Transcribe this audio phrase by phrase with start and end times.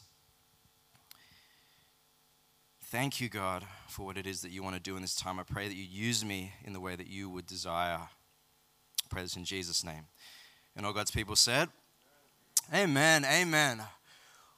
[2.82, 3.64] Thank you, God,
[3.94, 5.38] for what it is that you want to do in this time.
[5.38, 7.98] I pray that you use me in the way that you would desire.
[7.98, 10.06] I pray this in Jesus' name.
[10.74, 11.68] And all God's people said,
[12.74, 13.80] Amen, amen.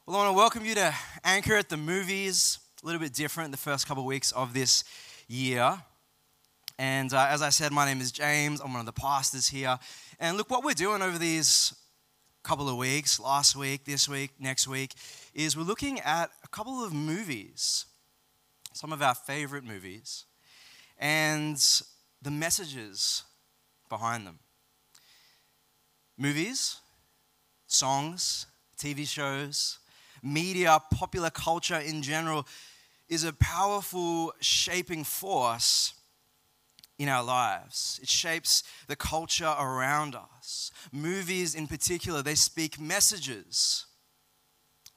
[0.07, 0.91] Well, I want to welcome you to
[1.23, 2.57] Anchor at the Movies.
[2.81, 4.83] A little bit different the first couple of weeks of this
[5.27, 5.77] year.
[6.79, 8.59] And uh, as I said, my name is James.
[8.59, 9.77] I'm one of the pastors here.
[10.19, 11.75] And look, what we're doing over these
[12.41, 14.95] couple of weeks, last week, this week, next week,
[15.35, 17.85] is we're looking at a couple of movies
[18.77, 20.25] some of our favorite movies,
[20.99, 21.57] and
[22.21, 23.23] the messages
[23.89, 24.39] behind them.
[26.17, 26.77] Movies,
[27.65, 28.45] songs,
[28.77, 29.79] TV shows,
[30.21, 32.47] media, popular culture in general
[33.09, 35.93] is a powerful shaping force
[36.99, 37.99] in our lives.
[38.01, 40.71] It shapes the culture around us.
[40.91, 43.85] Movies, in particular, they speak messages,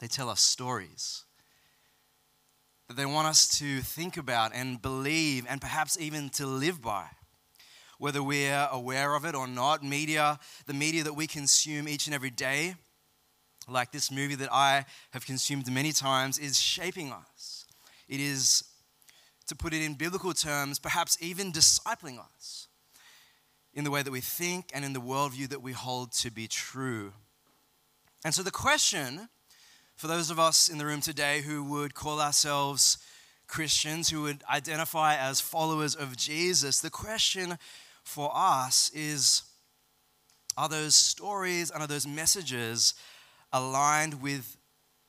[0.01, 1.25] they tell us stories
[2.91, 7.07] that they want us to think about and believe and perhaps even to live by.
[7.99, 12.15] Whether we're aware of it or not, media, the media that we consume each and
[12.17, 12.75] every day,
[13.69, 17.65] like this movie that I have consumed many times, is shaping us.
[18.09, 18.65] It is,
[19.47, 22.67] to put it in biblical terms, perhaps even discipling us
[23.73, 26.49] in the way that we think and in the worldview that we hold to be
[26.49, 27.13] true.
[28.25, 29.29] And so the question
[30.01, 32.97] for those of us in the room today who would call ourselves
[33.47, 37.59] Christians, who would identify as followers of Jesus, the question
[38.03, 39.43] for us is
[40.57, 42.95] are those stories and are those messages
[43.53, 44.57] aligned with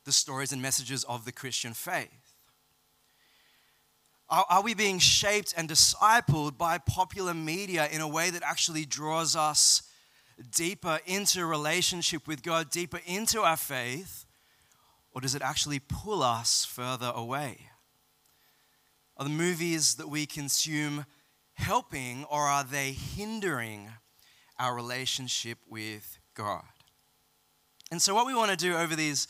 [0.04, 2.36] the stories and messages of the Christian faith?
[4.30, 9.38] Are, we being shaped and discipled by popular media in a way that actually draws
[9.38, 9.84] us
[10.54, 14.26] deeper into relationship with God, deeper into our faith?
[15.14, 17.68] Or does it actually pull us further away?
[19.18, 21.06] Are the movies that we consume
[21.54, 23.90] helping or are they hindering
[24.58, 26.64] our relationship with God?
[27.92, 29.28] And so, what we want to do over these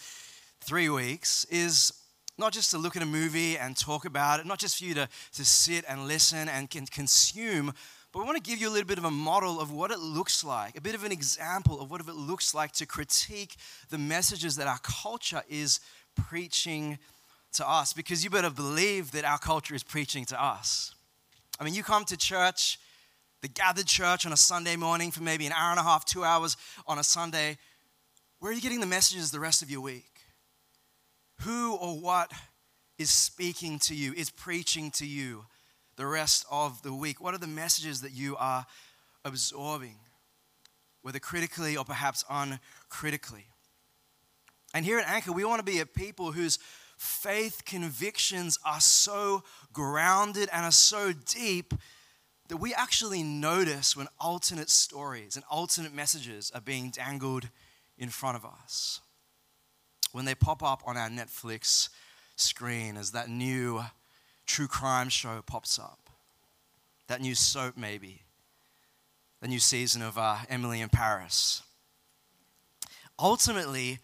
[0.61, 1.91] three weeks is
[2.37, 4.93] not just to look at a movie and talk about it, not just for you
[4.93, 7.73] to, to sit and listen and consume,
[8.11, 9.99] but we want to give you a little bit of a model of what it
[9.99, 13.55] looks like, a bit of an example of what it looks like to critique
[13.89, 15.79] the messages that our culture is
[16.15, 16.99] preaching
[17.53, 17.93] to us.
[17.93, 20.93] Because you better believe that our culture is preaching to us.
[21.59, 22.79] I mean, you come to church,
[23.41, 26.25] the gathered church on a Sunday morning for maybe an hour and a half, two
[26.25, 26.57] hours
[26.87, 27.57] on a Sunday.
[28.39, 30.09] Where are you getting the messages the rest of your week?
[31.41, 32.31] Who or what
[32.97, 35.45] is speaking to you, is preaching to you?
[36.01, 37.21] The rest of the week?
[37.21, 38.65] What are the messages that you are
[39.23, 39.97] absorbing,
[41.03, 43.45] whether critically or perhaps uncritically?
[44.73, 46.57] And here at Anchor, we want to be a people whose
[46.97, 49.43] faith convictions are so
[49.73, 51.71] grounded and are so deep
[52.49, 57.47] that we actually notice when alternate stories and alternate messages are being dangled
[57.99, 59.01] in front of us.
[60.13, 61.89] When they pop up on our Netflix
[62.37, 63.83] screen as that new
[64.51, 66.09] true crime show pops up.
[67.07, 68.23] That new soap, maybe.
[69.41, 71.63] The new season of uh, Emily in Paris.
[73.17, 73.99] Ultimately,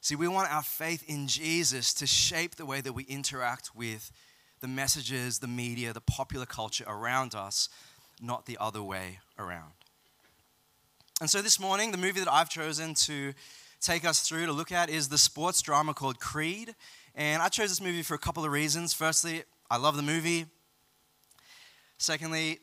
[0.00, 4.10] see, we want our faith in Jesus to shape the way that we interact with
[4.60, 7.68] the messages, the media, the popular culture around us,
[8.22, 9.72] not the other way around.
[11.20, 13.34] And so this morning, the movie that I've chosen to
[13.80, 16.74] take us through to look at is the sports drama called Creed.
[17.14, 18.94] And I chose this movie for a couple of reasons.
[18.94, 19.44] Firstly,
[19.74, 20.46] I love the movie.
[21.98, 22.60] Secondly,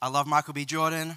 [0.00, 0.64] I love Michael B.
[0.64, 1.16] Jordan.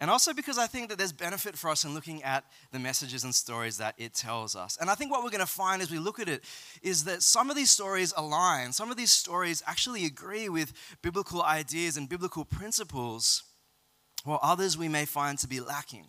[0.00, 2.42] And also because I think that there's benefit for us in looking at
[2.72, 4.76] the messages and stories that it tells us.
[4.80, 6.42] And I think what we're going to find as we look at it
[6.82, 11.40] is that some of these stories align, some of these stories actually agree with biblical
[11.40, 13.44] ideas and biblical principles,
[14.24, 16.06] while others we may find to be lacking,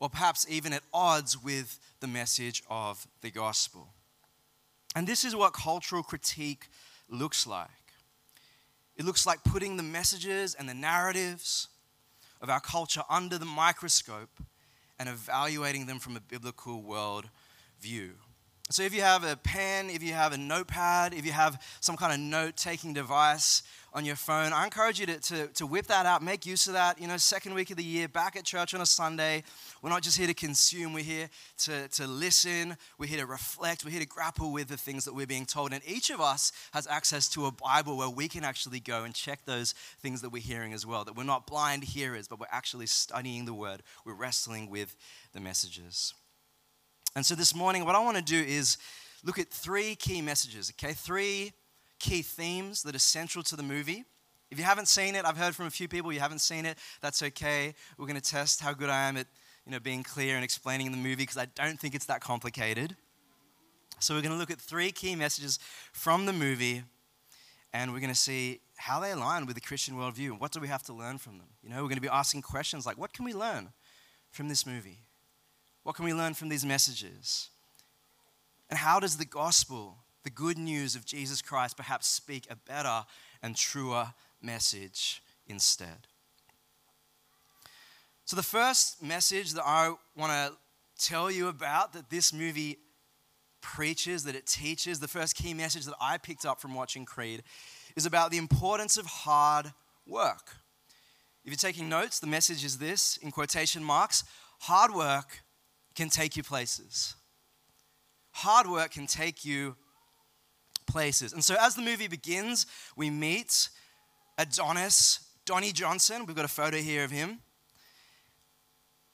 [0.00, 3.94] or perhaps even at odds with the message of the gospel.
[4.96, 6.66] And this is what cultural critique
[7.08, 7.68] looks like
[8.96, 11.68] it looks like putting the messages and the narratives
[12.40, 14.40] of our culture under the microscope
[14.98, 17.28] and evaluating them from a biblical world
[17.80, 18.14] view.
[18.68, 21.96] So, if you have a pen, if you have a notepad, if you have some
[21.96, 23.62] kind of note taking device
[23.94, 26.72] on your phone, I encourage you to, to, to, whip that out, make use of
[26.72, 27.00] that.
[27.00, 29.44] You know, second week of the year, back at church on a Sunday.
[29.82, 33.84] We're not just here to consume, we're here to, to listen, we're here to reflect,
[33.84, 35.72] we're here to grapple with the things that we're being told.
[35.72, 39.14] And each of us has access to a Bible where we can actually go and
[39.14, 41.04] check those things that we're hearing as well.
[41.04, 44.96] That we're not blind hearers, but we're actually studying the word, we're wrestling with
[45.32, 46.14] the messages.
[47.16, 48.76] And so this morning, what I want to do is
[49.24, 50.92] look at three key messages, okay?
[50.92, 51.54] Three
[51.98, 54.04] key themes that are central to the movie.
[54.50, 56.76] If you haven't seen it, I've heard from a few people you haven't seen it.
[57.00, 57.74] That's okay.
[57.96, 59.26] We're going to test how good I am at
[59.64, 62.94] you know, being clear and explaining the movie because I don't think it's that complicated.
[63.98, 65.58] So we're going to look at three key messages
[65.94, 66.82] from the movie
[67.72, 70.68] and we're going to see how they align with the Christian worldview what do we
[70.68, 71.48] have to learn from them.
[71.62, 73.70] You know, we're going to be asking questions like, what can we learn
[74.30, 75.05] from this movie?
[75.86, 77.48] What can we learn from these messages?
[78.68, 83.04] And how does the gospel, the good news of Jesus Christ, perhaps speak a better
[83.40, 84.12] and truer
[84.42, 86.08] message instead?
[88.24, 90.56] So, the first message that I want to
[90.98, 92.78] tell you about that this movie
[93.60, 97.44] preaches, that it teaches, the first key message that I picked up from watching Creed
[97.94, 99.72] is about the importance of hard
[100.04, 100.56] work.
[101.44, 104.24] If you're taking notes, the message is this in quotation marks
[104.58, 105.44] hard work
[105.96, 107.14] can take you places.
[108.32, 109.76] Hard work can take you
[110.86, 111.32] places.
[111.32, 112.66] And so as the movie begins,
[112.96, 113.70] we meet
[114.38, 116.26] Adonis, Donnie Johnson.
[116.26, 117.40] We've got a photo here of him.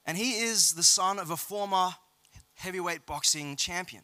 [0.05, 1.91] And he is the son of a former
[2.55, 4.03] heavyweight boxing champion.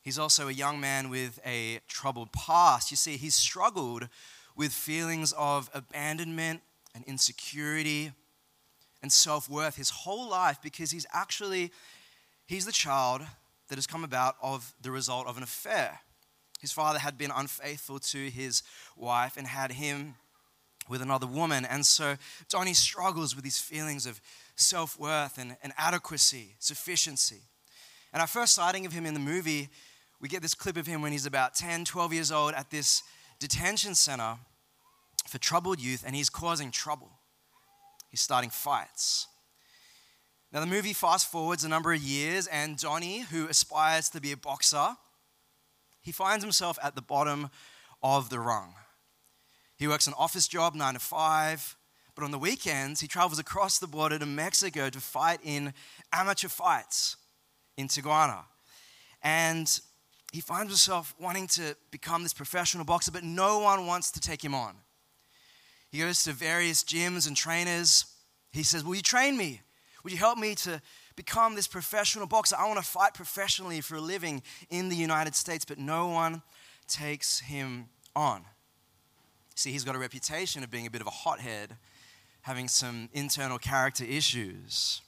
[0.00, 2.92] He's also a young man with a troubled past.
[2.92, 4.08] You see, he's struggled
[4.54, 6.60] with feelings of abandonment
[6.94, 8.12] and insecurity
[9.02, 11.70] and self-worth his whole life because he's actually
[12.46, 13.22] he's the child
[13.68, 16.00] that has come about of the result of an affair.
[16.60, 18.62] His father had been unfaithful to his
[18.96, 20.14] wife and had him
[20.88, 21.64] with another woman.
[21.64, 22.16] And so
[22.48, 24.20] Donnie struggles with these feelings of
[24.54, 27.42] self worth and, and adequacy, sufficiency.
[28.12, 29.68] And our first sighting of him in the movie,
[30.20, 33.02] we get this clip of him when he's about 10, 12 years old at this
[33.38, 34.38] detention center
[35.28, 37.10] for troubled youth, and he's causing trouble.
[38.16, 39.26] He's starting fights.
[40.50, 44.32] Now, the movie fast forwards a number of years, and Donnie, who aspires to be
[44.32, 44.96] a boxer,
[46.00, 47.50] he finds himself at the bottom
[48.02, 48.72] of the rung.
[49.76, 51.76] He works an office job, nine to five,
[52.14, 55.74] but on the weekends, he travels across the border to Mexico to fight in
[56.10, 57.18] amateur fights
[57.76, 58.44] in Tijuana.
[59.22, 59.78] And
[60.32, 64.42] he finds himself wanting to become this professional boxer, but no one wants to take
[64.42, 64.76] him on.
[65.90, 68.06] He goes to various gyms and trainers.
[68.52, 69.60] He says, Will you train me?
[70.02, 70.80] Would you help me to
[71.16, 72.56] become this professional boxer?
[72.56, 76.42] I want to fight professionally for a living in the United States, but no one
[76.86, 78.44] takes him on.
[79.54, 81.76] See, he's got a reputation of being a bit of a hothead,
[82.42, 85.00] having some internal character issues.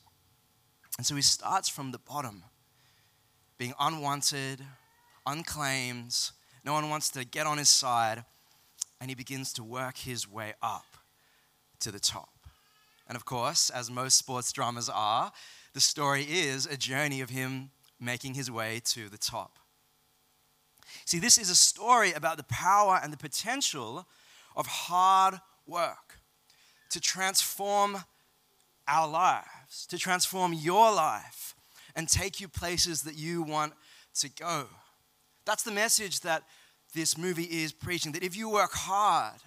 [0.96, 2.42] And so he starts from the bottom,
[3.56, 4.64] being unwanted,
[5.26, 6.30] unclaimed.
[6.64, 8.24] No one wants to get on his side
[9.00, 10.96] and he begins to work his way up
[11.80, 12.30] to the top.
[13.06, 15.32] And of course, as most sports dramas are,
[15.72, 19.58] the story is a journey of him making his way to the top.
[21.04, 24.06] See, this is a story about the power and the potential
[24.56, 26.20] of hard work
[26.90, 27.98] to transform
[28.86, 31.54] our lives, to transform your life,
[31.94, 33.74] and take you places that you want
[34.14, 34.66] to go.
[35.44, 36.44] That's the message that
[36.94, 39.40] this movie is preaching that if you work hard,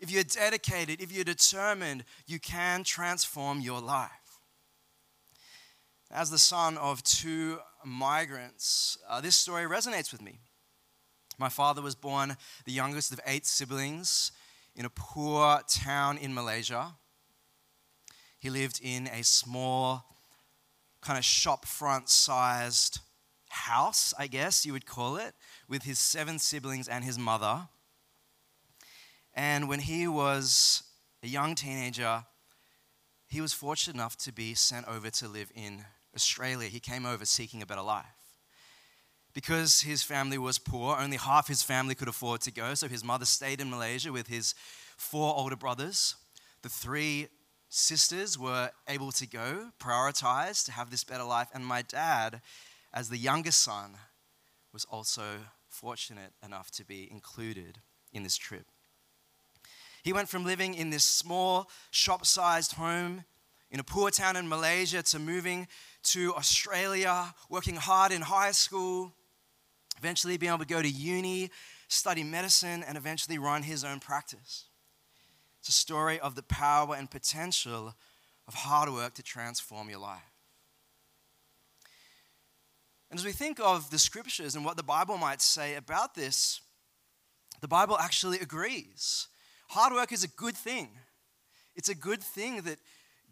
[0.00, 4.10] if you're dedicated, if you're determined, you can transform your life.
[6.10, 10.40] As the son of two migrants, uh, this story resonates with me.
[11.38, 14.32] My father was born the youngest of eight siblings
[14.74, 16.94] in a poor town in Malaysia.
[18.38, 20.04] He lived in a small,
[21.00, 23.00] kind of shopfront sized
[23.48, 25.34] house, I guess you would call it,
[25.68, 27.68] with his seven siblings and his mother.
[29.34, 30.82] And when he was
[31.22, 32.24] a young teenager,
[33.28, 35.84] he was fortunate enough to be sent over to live in
[36.14, 36.68] Australia.
[36.68, 38.06] He came over seeking a better life.
[39.34, 43.04] Because his family was poor, only half his family could afford to go, so his
[43.04, 44.54] mother stayed in Malaysia with his
[44.96, 46.16] four older brothers.
[46.62, 47.28] The three
[47.68, 52.40] sisters were able to go, prioritize to have this better life, and my dad,
[52.92, 53.96] as the youngest son,
[54.72, 55.22] was also
[55.80, 57.78] fortunate enough to be included
[58.12, 58.66] in this trip.
[60.02, 63.24] He went from living in this small, shop sized home
[63.70, 65.68] in a poor town in Malaysia to moving
[66.02, 69.12] to Australia, working hard in high school,
[69.98, 71.50] eventually being able to go to uni,
[71.88, 74.64] study medicine, and eventually run his own practice.
[75.60, 77.94] It's a story of the power and potential
[78.48, 80.37] of hard work to transform your life.
[83.10, 86.60] And as we think of the scriptures and what the Bible might say about this,
[87.60, 89.28] the Bible actually agrees.
[89.68, 90.90] Hard work is a good thing.
[91.74, 92.78] It's a good thing that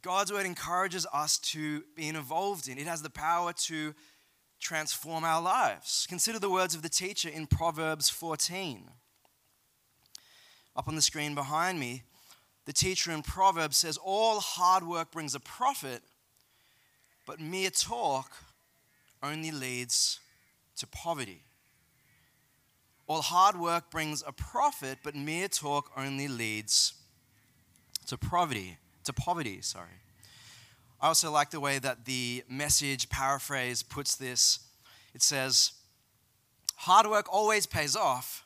[0.03, 2.79] God's word encourages us to be involved in.
[2.79, 3.95] It has the power to
[4.61, 6.07] transform our lives.
[6.09, 8.91] Consider the words of the teacher in Proverbs 14.
[10.75, 12.03] Up on the screen behind me,
[12.67, 16.03] the teacher in Proverbs says, All hard work brings a profit,
[17.27, 18.37] but mere talk
[19.27, 20.21] only leads
[20.77, 21.43] to poverty.
[23.07, 26.95] All hard work brings a profit, but mere talk only leads
[28.07, 28.79] to poverty.
[29.05, 30.01] To poverty, sorry.
[31.01, 34.61] I also like the way that the message paraphrase puts this.
[35.15, 35.73] It says,
[36.81, 38.45] Hard work always pays off,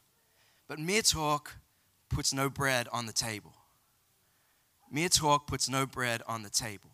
[0.68, 1.56] but mere talk
[2.08, 3.54] puts no bread on the table.
[4.90, 6.90] Mere talk puts no bread on the table.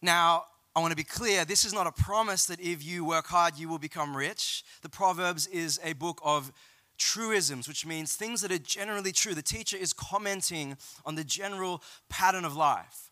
[0.00, 0.44] Now,
[0.78, 3.58] I want to be clear this is not a promise that if you work hard,
[3.58, 4.62] you will become rich.
[4.82, 6.52] The Proverbs is a book of
[6.96, 9.34] truisms, which means things that are generally true.
[9.34, 13.10] The teacher is commenting on the general pattern of life.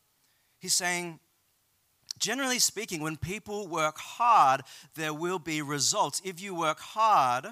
[0.61, 1.19] He's saying,
[2.21, 4.61] generally speaking, when people work hard,
[4.95, 6.23] there will be results.
[6.25, 7.47] If you work hard,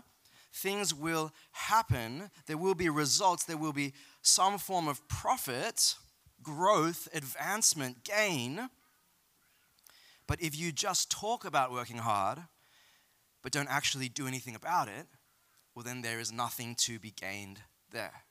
[0.53, 2.31] things will happen.
[2.47, 3.47] There will be results.
[3.47, 5.97] There will be some form of profit,
[6.41, 8.69] growth, advancement, gain.
[10.27, 12.39] But if you just talk about working hard,
[13.43, 15.07] but don't actually do anything about it,
[15.75, 18.25] well, then there is nothing to be gained there.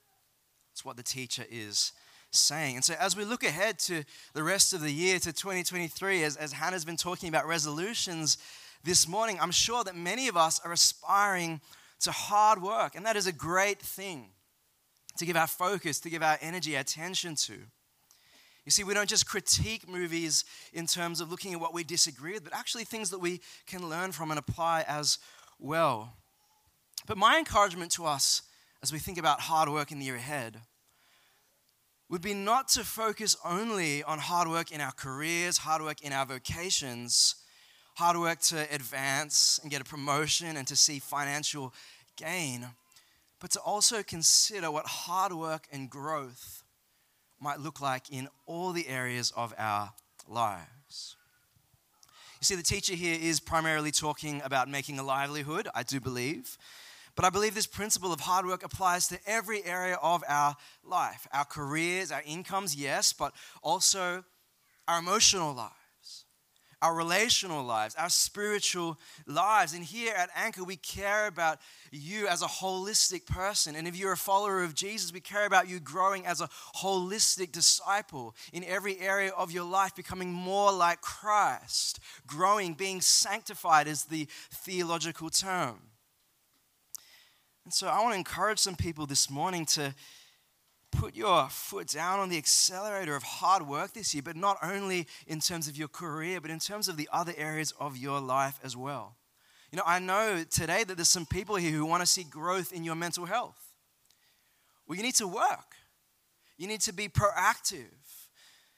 [0.71, 1.91] It's what the teacher is
[2.31, 2.75] saying.
[2.75, 6.35] And so, as we look ahead to the rest of the year, to 2023, as,
[6.35, 8.37] as Hannah's been talking about resolutions
[8.83, 11.61] this morning, I'm sure that many of us are aspiring
[12.01, 12.95] to hard work.
[12.95, 14.29] And that is a great thing
[15.17, 17.59] to give our focus, to give our energy, attention to.
[18.65, 22.33] You see, we don't just critique movies in terms of looking at what we disagree
[22.33, 25.19] with, but actually things that we can learn from and apply as
[25.59, 26.13] well.
[27.05, 28.41] But my encouragement to us
[28.81, 30.61] as we think about hard work in the year ahead
[32.09, 36.13] would be not to focus only on hard work in our careers, hard work in
[36.13, 37.35] our vocations,
[37.95, 41.73] hard work to advance and get a promotion and to see financial
[42.15, 42.67] gain,
[43.39, 46.62] but to also consider what hard work and growth
[47.43, 49.91] might look like in all the areas of our
[50.27, 51.17] lives.
[52.39, 56.57] You see, the teacher here is primarily talking about making a livelihood, I do believe.
[57.15, 61.27] But I believe this principle of hard work applies to every area of our life
[61.31, 64.23] our careers, our incomes, yes, but also
[64.87, 65.82] our emotional life
[66.83, 69.73] our relational lives, our spiritual lives.
[69.73, 71.59] And here at Anchor, we care about
[71.91, 73.77] you as a holistic person.
[73.77, 77.53] And if you're a follower of Jesus, we care about you growing as a holistic
[77.53, 82.01] disciple in every area of your life, becoming more like Christ.
[82.27, 85.79] Growing, being sanctified is the theological term.
[87.63, 89.95] And so I want to encourage some people this morning to
[90.93, 95.07] put your foot down on the accelerator of hard work this year, but not only
[95.27, 98.59] in terms of your career, but in terms of the other areas of your life
[98.63, 99.15] as well.
[99.71, 102.71] You know, I know today that there's some people here who want to see growth
[102.71, 103.59] in your mental health.
[104.87, 105.75] Well, you need to work,
[106.57, 107.89] you need to be proactive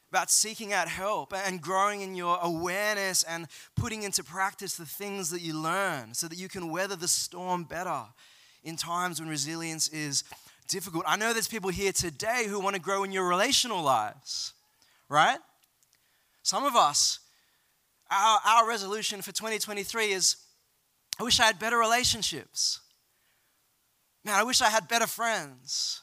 [0.09, 5.29] about seeking out help and growing in your awareness and putting into practice the things
[5.31, 8.03] that you learn so that you can weather the storm better
[8.63, 10.23] in times when resilience is
[10.67, 11.03] difficult.
[11.07, 14.53] I know there's people here today who want to grow in your relational lives,
[15.09, 15.39] right?
[16.43, 17.19] Some of us,
[18.11, 20.37] our, our resolution for 2023 is
[21.19, 22.81] I wish I had better relationships.
[24.23, 26.01] Man, I wish I had better friends.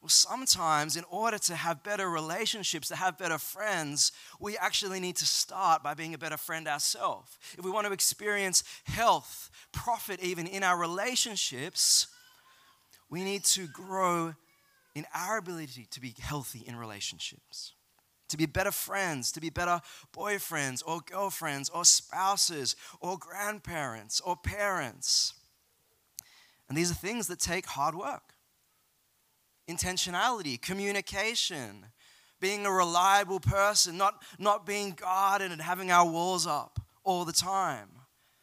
[0.00, 5.16] Well, sometimes, in order to have better relationships, to have better friends, we actually need
[5.16, 7.36] to start by being a better friend ourselves.
[7.58, 12.06] If we want to experience health, profit even in our relationships,
[13.10, 14.34] we need to grow
[14.94, 17.72] in our ability to be healthy in relationships,
[18.28, 19.80] to be better friends, to be better
[20.12, 25.34] boyfriends or girlfriends or spouses or grandparents or parents.
[26.68, 28.34] And these are things that take hard work
[29.68, 31.84] intentionality, communication,
[32.40, 37.32] being a reliable person, not, not being guarded and having our walls up all the
[37.32, 37.88] time,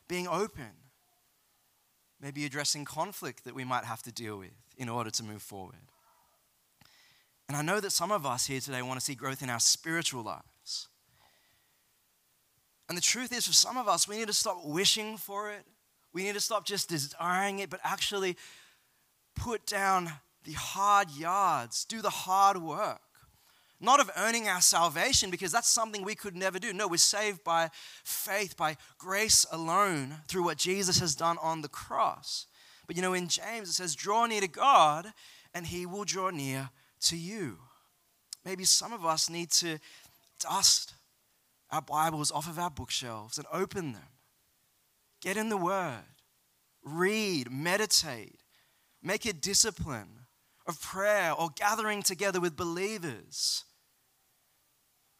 [0.07, 0.69] being open,
[2.21, 5.75] maybe addressing conflict that we might have to deal with in order to move forward.
[7.47, 9.59] And I know that some of us here today want to see growth in our
[9.59, 10.87] spiritual lives.
[12.87, 15.65] And the truth is, for some of us, we need to stop wishing for it.
[16.13, 18.37] We need to stop just desiring it, but actually
[19.35, 20.11] put down
[20.43, 23.01] the hard yards, do the hard work.
[23.79, 26.71] Not of earning our salvation, because that's something we could never do.
[26.71, 27.69] No, we're saved by
[28.03, 32.47] faith, by grace alone, through what Jesus has done on the cross.
[32.87, 35.07] But you know, in James it says, Draw near to God,
[35.53, 36.69] and he will draw near
[37.01, 37.57] to you.
[38.45, 39.79] Maybe some of us need to
[40.39, 40.93] dust
[41.71, 44.07] our Bibles off of our bookshelves and open them.
[45.21, 46.03] Get in the Word,
[46.83, 48.39] read, meditate,
[49.01, 50.24] make it discipline
[50.67, 53.63] of prayer or gathering together with believers,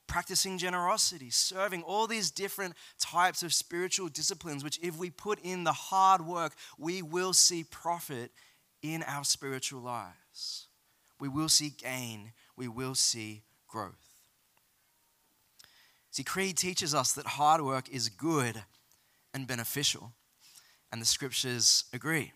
[0.08, 5.64] practicing generosity, serving, all these different types of spiritual disciplines, which, if we put in
[5.64, 8.32] the hard work, we will see profit
[8.82, 10.68] in our spiritual lives.
[11.20, 14.14] We will see gain, we will see growth.
[16.12, 18.64] See, Creed teaches us that hard work is good
[19.34, 20.14] and beneficial,
[20.92, 22.32] and the scriptures agree.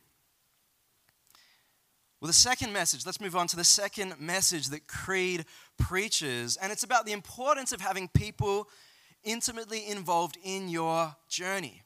[2.22, 5.46] Well, the second message, let's move on to the second message that Creed
[5.78, 8.68] preaches, and it's about the importance of having people
[9.24, 11.82] intimately involved in your journey.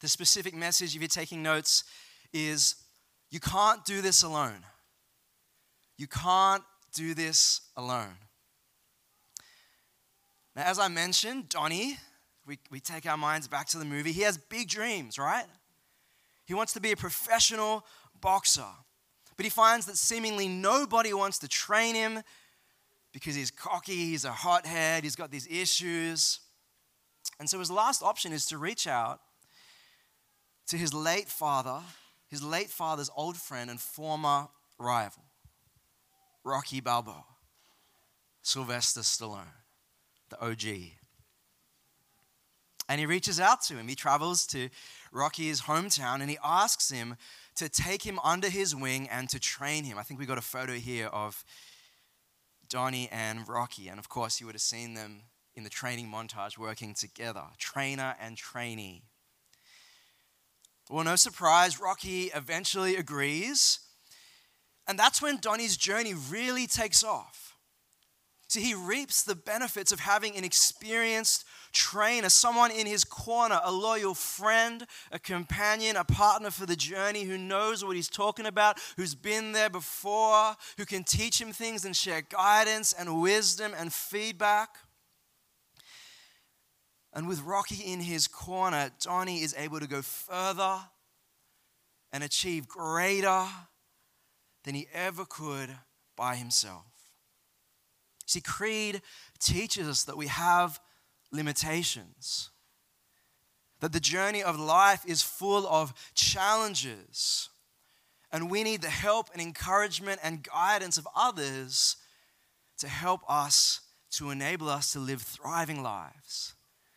[0.00, 1.84] The specific message, if you're taking notes,
[2.32, 2.76] is
[3.30, 4.64] you can't do this alone.
[5.98, 6.62] You can't
[6.94, 8.16] do this alone.
[10.56, 11.98] Now, as I mentioned, Donnie,
[12.46, 15.44] we, we take our minds back to the movie, he has big dreams, right?
[16.46, 17.84] He wants to be a professional
[18.18, 18.64] boxer.
[19.40, 22.20] But he finds that seemingly nobody wants to train him
[23.10, 26.40] because he's cocky, he's a hothead, he's got these issues.
[27.38, 29.22] And so his last option is to reach out
[30.66, 31.80] to his late father,
[32.28, 34.48] his late father's old friend and former
[34.78, 35.24] rival,
[36.44, 37.24] Rocky Balboa,
[38.42, 39.54] Sylvester Stallone,
[40.28, 40.90] the OG.
[42.90, 43.88] And he reaches out to him.
[43.88, 44.68] He travels to
[45.10, 47.16] Rocky's hometown and he asks him
[47.60, 49.98] to take him under his wing and to train him.
[49.98, 51.44] I think we got a photo here of
[52.70, 53.88] Donnie and Rocky.
[53.88, 58.14] And of course, you would have seen them in the training montage working together trainer
[58.18, 59.02] and trainee.
[60.88, 63.80] Well, no surprise, Rocky eventually agrees.
[64.88, 67.58] And that's when Donnie's journey really takes off.
[68.48, 73.72] See, he reaps the benefits of having an experienced trainer, someone in his corner, a
[73.72, 78.78] loyal friend, a companion, a partner for the journey who knows what he's talking about,
[78.96, 83.92] who's been there before, who can teach him things and share guidance and wisdom and
[83.92, 84.70] feedback.
[87.12, 90.78] And with Rocky in his corner, Donnie is able to go further
[92.12, 93.46] and achieve greater
[94.64, 95.70] than he ever could
[96.16, 96.84] by himself.
[98.26, 99.02] See, Creed
[99.40, 100.80] teaches us that we have
[101.30, 102.50] limitations.
[103.80, 107.48] That the journey of life is full of challenges.
[108.30, 111.96] And we need the help and encouragement and guidance of others
[112.78, 113.80] to help us,
[114.12, 116.54] to enable us to live thriving lives,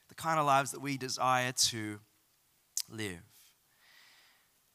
[0.10, 2.00] the kind of lives that we desire to
[2.89, 3.22] live.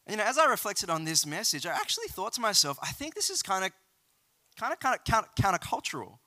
[0.06, 2.92] And, you know, as I reflected on this message, I actually thought to myself, I
[2.92, 3.72] think this is kind of,
[4.58, 6.18] kind of, kind of counter, countercultural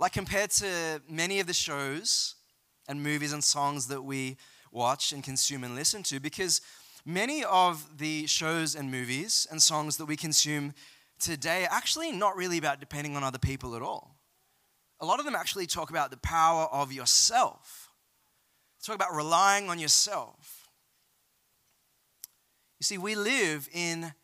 [0.00, 2.34] like compared to many of the shows
[2.88, 4.38] and movies and songs that we
[4.72, 6.62] watch and consume and listen to, because
[7.04, 10.72] many of the shows and movies and songs that we consume
[11.18, 14.16] today are actually not really about depending on other people at all.
[15.00, 17.90] A lot of them actually talk about the power of yourself,
[18.82, 20.70] talk about relying on yourself.
[22.78, 24.14] You see, we live in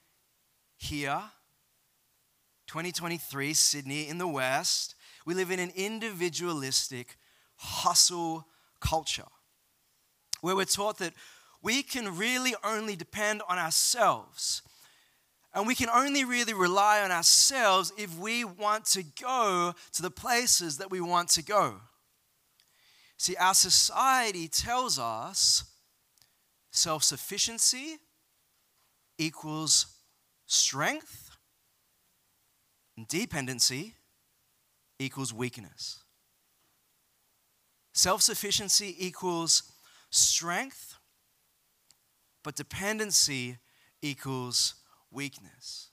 [0.78, 1.22] here,
[2.66, 4.94] 2023, Sydney, in the West,
[5.26, 7.16] we live in an individualistic
[7.56, 8.46] hustle
[8.80, 9.26] culture
[10.40, 11.12] where we're taught that
[11.62, 14.62] we can really only depend on ourselves.
[15.52, 20.10] And we can only really rely on ourselves if we want to go to the
[20.10, 21.80] places that we want to go.
[23.16, 25.64] See, our society tells us
[26.70, 27.96] self sufficiency
[29.18, 29.86] equals
[30.44, 31.30] strength,
[32.96, 33.94] and dependency
[34.98, 36.02] equals weakness.
[37.92, 39.62] Self sufficiency equals
[40.10, 40.96] strength,
[42.42, 43.58] but dependency
[44.02, 44.74] equals
[45.10, 45.90] weakness.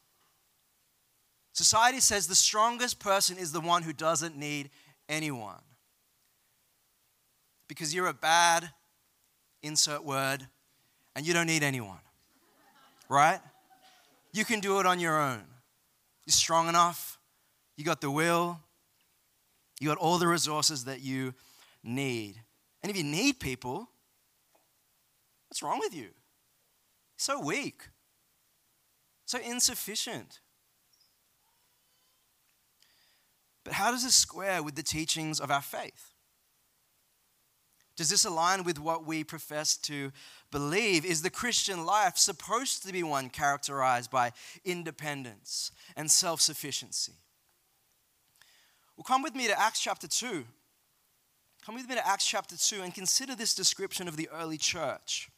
[1.54, 4.70] Society says the strongest person is the one who doesn't need
[5.08, 5.62] anyone.
[7.68, 8.72] Because you're a bad,
[9.62, 10.48] insert word,
[11.16, 12.00] and you don't need anyone.
[13.08, 13.40] Right?
[14.34, 15.44] You can do it on your own.
[16.26, 17.20] You're strong enough,
[17.78, 18.60] you got the will,
[19.84, 21.34] you got all the resources that you
[21.84, 22.42] need.
[22.82, 23.90] And if you need people,
[25.50, 26.10] what's wrong with you?
[27.18, 27.84] So weak
[29.34, 30.40] so insufficient.
[33.64, 36.14] But how does this square with the teachings of our faith?
[37.96, 40.12] Does this align with what we profess to
[40.52, 41.06] believe?
[41.06, 44.34] Is the Christian life supposed to be one characterized by
[44.66, 47.14] independence and self sufficiency?
[48.96, 50.46] Well, come with me to Acts chapter 2.
[51.66, 55.30] Come with me to Acts chapter 2 and consider this description of the early church.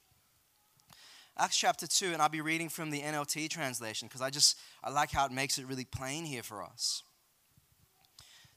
[1.38, 4.90] Acts chapter 2, and I'll be reading from the NLT translation because I just I
[4.90, 7.04] like how it makes it really plain here for us.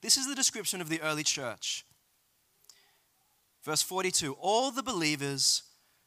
[0.00, 1.84] This is the description of the early church.
[3.64, 5.64] Verse 42 All the believers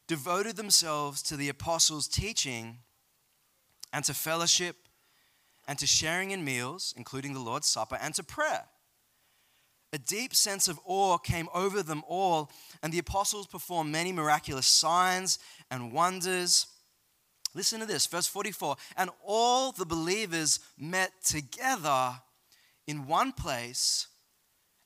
[0.08, 2.78] devoted themselves to the apostles' teaching
[3.92, 4.76] and to fellowship
[5.68, 8.64] and to sharing in meals, including the Lord's Supper, and to prayer.
[9.92, 12.50] A deep sense of awe came over them all,
[12.82, 15.38] and the apostles performed many miraculous signs
[15.70, 16.66] and wonders.
[17.54, 18.76] Listen to this, verse 44.
[18.96, 22.14] And all the believers met together
[22.86, 24.06] in one place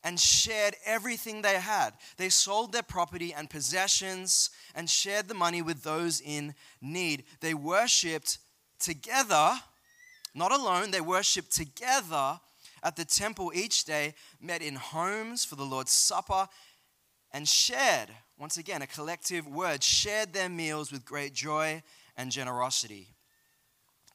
[0.03, 1.91] and shared everything they had.
[2.17, 7.25] They sold their property and possessions and shared the money with those in need.
[7.41, 8.39] They worshiped
[8.81, 9.53] together,
[10.35, 12.41] not alone, they worshiped together
[12.83, 16.49] at the temple each day, met in homes for the Lord's Supper,
[17.33, 21.83] and shared, once again, a collective word, shared their meals with great joy
[22.17, 23.09] and generosity,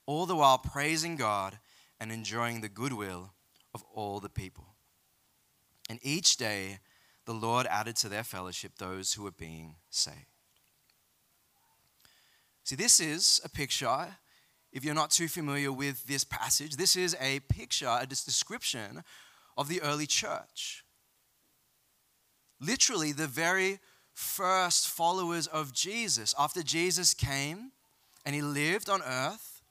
[0.05, 1.59] all the while praising God
[1.99, 3.33] and enjoying the goodwill
[3.73, 4.75] of all the people.
[5.89, 6.79] And each day,
[7.25, 10.25] the Lord added to their fellowship those who were being saved.
[12.63, 14.15] See, this is a picture
[14.71, 19.03] if you're not too familiar with this passage, this is a picture, a description
[19.57, 20.83] of the early church.
[22.59, 23.79] Literally, the very
[24.13, 26.33] first followers of Jesus.
[26.37, 27.71] After Jesus came
[28.25, 29.61] and he lived on earth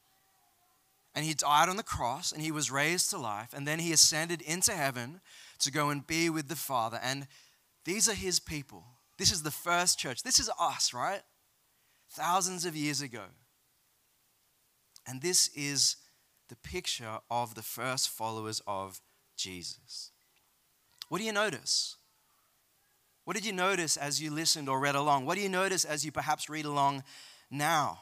[1.15, 3.93] and he died on the cross and he was raised to life and then he
[3.93, 5.21] ascended into heaven
[5.61, 6.99] to go and be with the Father.
[7.03, 7.27] And
[7.85, 8.85] these are his people.
[9.19, 10.23] This is the first church.
[10.23, 11.23] This is us, right?
[12.11, 13.25] Thousands of years ago.
[15.11, 15.97] And this is
[16.49, 19.01] the picture of the first followers of
[19.37, 20.13] Jesus.
[21.09, 21.97] What do you notice?
[23.25, 25.27] What did you notice as you listened or read along?
[25.27, 27.03] What do you notice as you perhaps read along
[27.51, 27.99] now?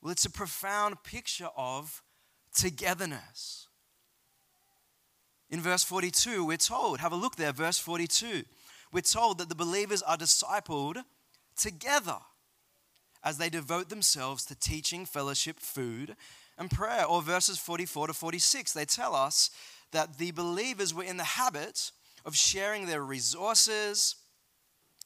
[0.00, 2.02] Well, it's a profound picture of
[2.52, 3.68] togetherness.
[5.50, 8.42] In verse 42, we're told, have a look there, verse 42.
[8.92, 11.04] We're told that the believers are discipled
[11.56, 12.18] together
[13.24, 16.16] as they devote themselves to teaching, fellowship, food,
[16.58, 17.04] and prayer.
[17.04, 19.50] Or verses 44 to 46, they tell us
[19.92, 21.92] that the believers were in the habit
[22.24, 24.16] of sharing their resources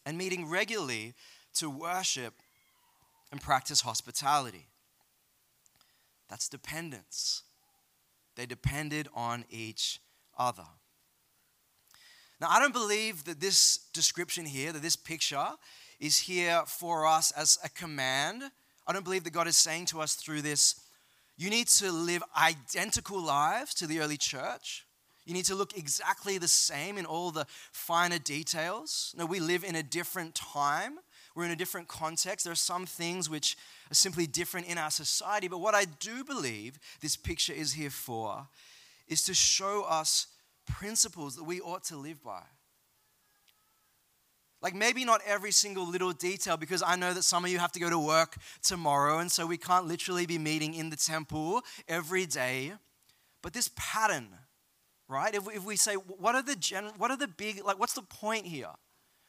[0.05, 1.15] and meeting regularly
[1.55, 2.35] to worship
[3.33, 4.69] and practice hospitality.
[6.29, 7.43] That's dependence.
[8.37, 10.01] They depended on each
[10.39, 10.67] other.
[12.41, 15.49] Now, I don't believe that this description here, that this picture,
[15.99, 18.43] is here for us as a command.
[18.87, 20.81] I don't believe that God is saying to us through this,
[21.39, 24.87] you need to live identical lives to the early church.
[25.25, 29.15] You need to look exactly the same in all the finer details.
[29.17, 30.99] No, we live in a different time.
[31.35, 32.45] We're in a different context.
[32.45, 33.57] There are some things which
[33.91, 35.49] are simply different in our society.
[35.49, 38.47] But what I do believe this picture is here for
[39.09, 40.29] is to show us
[40.67, 42.43] principles that we ought to live by.
[44.63, 47.73] Like maybe not every single little detail, because I know that some of you have
[47.73, 51.63] to go to work tomorrow, and so we can't literally be meeting in the temple
[51.87, 52.73] every day.
[53.43, 54.29] But this pattern,
[55.09, 55.35] right?
[55.35, 57.93] If we, if we say, what are the gen, what are the big, like, what's
[57.93, 58.71] the point here?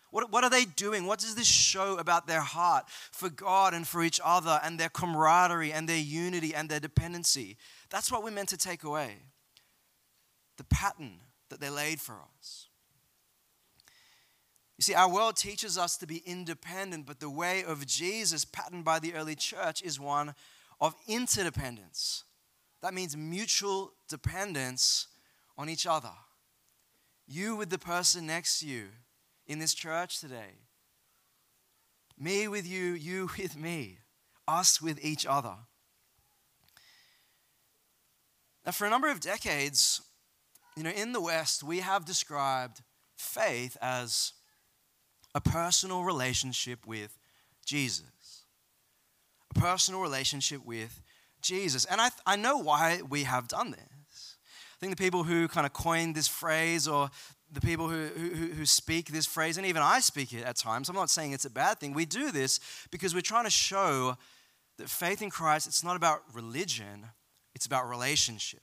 [0.10, 1.06] What, what are they doing?
[1.06, 4.90] What does this show about their heart for God and for each other and their
[4.90, 7.58] camaraderie and their unity and their dependency?
[7.90, 9.18] That's what we're meant to take away.
[10.58, 12.68] The pattern that they laid for us.
[14.78, 18.86] You see, our world teaches us to be independent, but the way of Jesus, patterned
[18.86, 20.36] by the early church, is one
[20.80, 22.24] of interdependence.
[22.82, 25.08] That means mutual dependence
[25.58, 26.12] on each other.
[27.28, 28.90] You with the person next to you
[29.48, 30.60] in this church today.
[32.20, 33.98] Me with you, you with me,
[34.48, 35.56] us with each other.
[38.66, 40.02] Now, for a number of decades,
[40.78, 42.82] you know, in the West, we have described
[43.18, 44.34] faith as
[45.34, 47.18] a personal relationship with
[47.66, 48.44] Jesus.
[49.56, 51.02] A personal relationship with
[51.42, 51.86] Jesus.
[51.86, 54.36] And I, I know why we have done this.
[54.76, 57.10] I think the people who kind of coined this phrase or
[57.52, 60.90] the people who, who, who speak this phrase, and even I speak it at times,
[60.90, 61.94] I'm not saying it's a bad thing.
[61.94, 62.60] We do this
[62.92, 64.16] because we're trying to show
[64.78, 67.08] that faith in Christ, it's not about religion,
[67.56, 68.62] it's about relationship.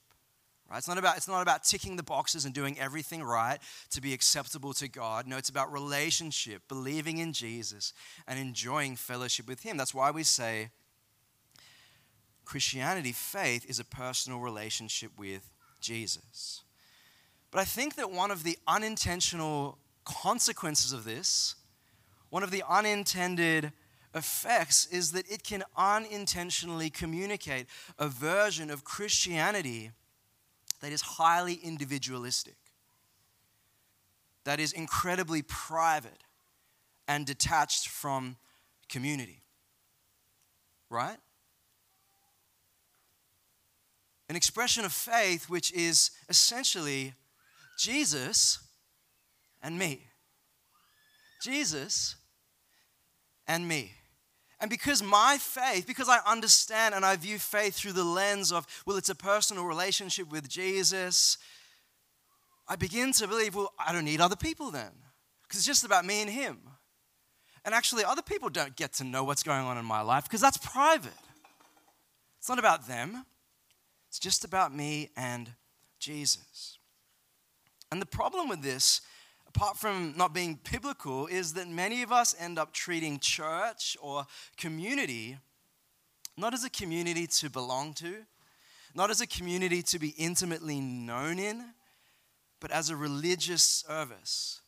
[0.75, 0.79] Right?
[0.79, 3.59] It's, not about, it's not about ticking the boxes and doing everything right
[3.91, 5.25] to be acceptable to God.
[5.25, 7.93] No, it's about relationship, believing in Jesus,
[8.27, 9.77] and enjoying fellowship with Him.
[9.77, 10.71] That's why we say
[12.43, 16.63] Christianity, faith, is a personal relationship with Jesus.
[17.51, 21.55] But I think that one of the unintentional consequences of this,
[22.29, 23.71] one of the unintended
[24.13, 29.91] effects, is that it can unintentionally communicate a version of Christianity
[30.85, 32.57] that is highly individualistic,
[34.43, 36.21] that is incredibly private
[37.07, 38.35] and detached from
[38.87, 39.41] community.
[40.91, 41.17] Right?
[44.29, 47.15] An expression of faith which is essentially
[47.79, 48.59] Jesus
[49.63, 50.03] and me.
[51.41, 52.15] Jesus
[53.47, 53.91] and me.
[54.59, 58.65] And because my faith, because I understand and I view faith through the lens of,
[58.85, 61.37] well, it's a personal relationship with Jesus,
[62.67, 64.91] I begin to believe, well, I don't need other people then.
[65.43, 66.57] Because it's just about me and Him.
[67.65, 70.41] And actually, other people don't get to know what's going on in my life because
[70.41, 71.11] that's private.
[72.39, 73.25] It's not about them,
[74.07, 75.51] it's just about me and
[75.99, 76.77] Jesus.
[77.91, 79.01] And the problem with this,
[79.55, 84.25] apart from not being biblical, is that many of us end up treating church or
[84.57, 85.37] community
[86.37, 88.17] not as a community to belong to,
[88.93, 91.63] not as a community to be intimately known in,
[92.59, 94.59] but as a religious service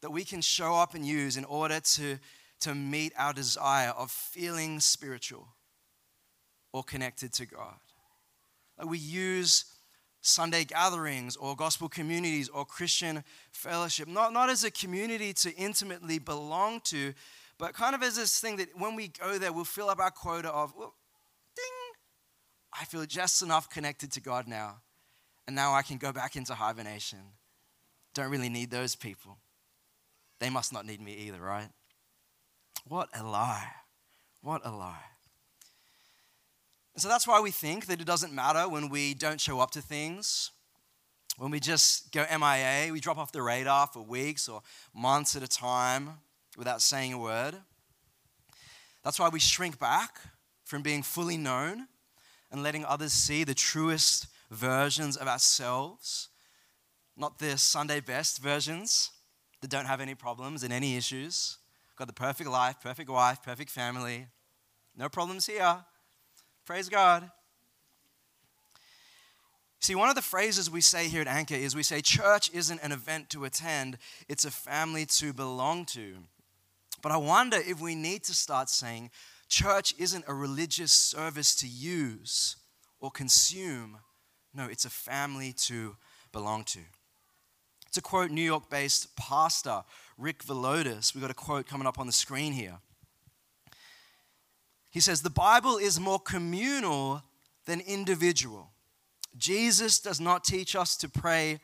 [0.00, 2.18] that we can show up and use in order to,
[2.60, 5.46] to meet our desire of feeling spiritual
[6.72, 7.76] or connected to God.
[8.78, 9.64] Like we use
[10.26, 16.18] Sunday gatherings or gospel communities or Christian fellowship, not, not as a community to intimately
[16.18, 17.14] belong to,
[17.58, 20.10] but kind of as this thing that when we go there, we'll fill up our
[20.10, 20.94] quota of, well,
[21.54, 21.64] ding,
[22.78, 24.80] I feel just enough connected to God now.
[25.46, 27.20] And now I can go back into hibernation.
[28.14, 29.38] Don't really need those people.
[30.40, 31.68] They must not need me either, right?
[32.86, 33.68] What a lie.
[34.42, 35.15] What a lie.
[36.96, 39.70] And so that's why we think that it doesn't matter when we don't show up
[39.72, 40.50] to things,
[41.36, 44.62] when we just go MIA, we drop off the radar for weeks or
[44.94, 46.08] months at a time
[46.56, 47.54] without saying a word.
[49.04, 50.20] That's why we shrink back
[50.64, 51.86] from being fully known
[52.50, 56.30] and letting others see the truest versions of ourselves,
[57.14, 59.10] not the Sunday best versions
[59.60, 61.58] that don't have any problems and any issues.
[61.96, 64.28] Got the perfect life, perfect wife, perfect family.
[64.96, 65.84] No problems here.
[66.66, 67.30] Praise God.
[69.78, 72.82] See, one of the phrases we say here at Anchor is we say, church isn't
[72.82, 73.98] an event to attend,
[74.28, 76.16] it's a family to belong to.
[77.02, 79.12] But I wonder if we need to start saying,
[79.48, 82.56] church isn't a religious service to use
[82.98, 83.98] or consume.
[84.52, 85.94] No, it's a family to
[86.32, 86.80] belong to.
[87.92, 89.84] To quote New York based pastor
[90.18, 92.78] Rich Villodas, we've got a quote coming up on the screen here.
[94.96, 97.22] He says, The Bible is more communal
[97.66, 98.70] than individual.
[99.36, 101.60] Jesus does not teach us to pray,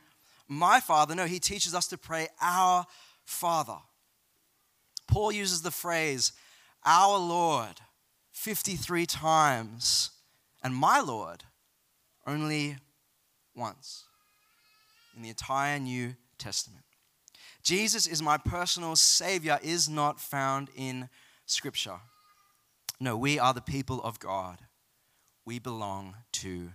[0.48, 1.14] My Father.
[1.14, 2.84] No, he teaches us to pray, Our
[3.24, 3.78] Father.
[5.06, 6.32] Paul uses the phrase,
[6.84, 7.80] Our Lord,
[8.32, 10.10] 53 times,
[10.62, 11.42] and My Lord,
[12.26, 12.76] only
[13.56, 14.04] once
[15.16, 16.84] in the entire New Testament.
[17.62, 21.08] Jesus is my personal Savior, is not found in
[21.46, 22.00] Scripture.
[23.02, 24.58] No, we are the people of God.
[25.44, 26.70] We belong to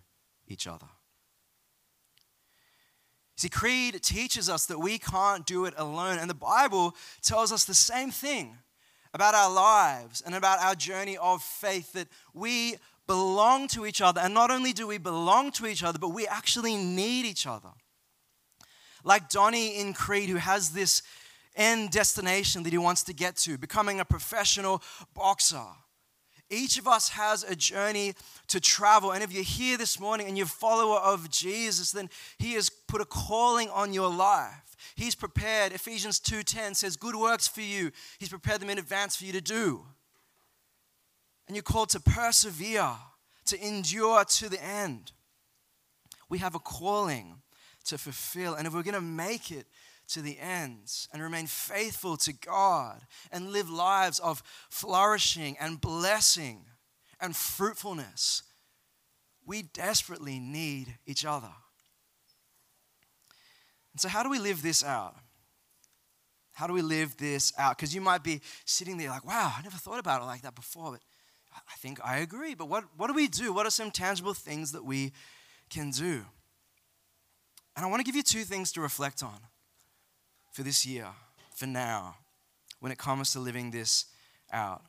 [0.46, 0.88] each other.
[3.38, 6.18] See, Creed teaches us that we can't do it alone.
[6.18, 8.58] And the Bible tells us the same thing
[9.14, 12.76] about our lives and about our journey of faith that we
[13.08, 14.20] belong to each other.
[14.20, 17.70] And not only do we belong to each other, but we actually need each other.
[19.06, 21.04] Like Donnie in Creed, who has this
[21.56, 25.64] end destination that he wants to get to, becoming a professional boxer.
[26.50, 28.14] Each of us has a journey
[28.48, 29.12] to travel.
[29.12, 32.70] And if you're here this morning and you're a follower of Jesus, then he has
[32.70, 34.76] put a calling on your life.
[34.96, 35.74] He's prepared.
[35.74, 37.92] Ephesians 2:10 says, "Good works for you.
[38.20, 39.86] He's prepared them in advance for you to do."
[41.48, 42.98] And you're called to persevere,
[43.46, 45.12] to endure to the end.
[46.30, 47.42] We have a calling
[47.86, 48.54] to fulfill.
[48.54, 49.68] And if we're going to make it
[50.10, 56.66] to the end and remain faithful to God and live lives of flourishing and blessing
[57.20, 58.44] and fruitfulness,
[59.46, 61.52] we desperately need each other.
[63.94, 65.16] And so, how do we live this out?
[66.54, 67.78] How do we live this out?
[67.78, 70.56] Because you might be sitting there like, wow, I never thought about it like that
[70.56, 71.02] before, but
[71.54, 72.56] I think I agree.
[72.56, 73.54] But what, what do we do?
[73.54, 75.14] What are some tangible things that we
[75.70, 76.26] can do?
[77.76, 79.38] And I want to give you two things to reflect on
[80.58, 81.06] for this year,
[81.54, 82.16] for now,
[82.80, 84.06] when it comes to living this
[84.52, 84.82] out.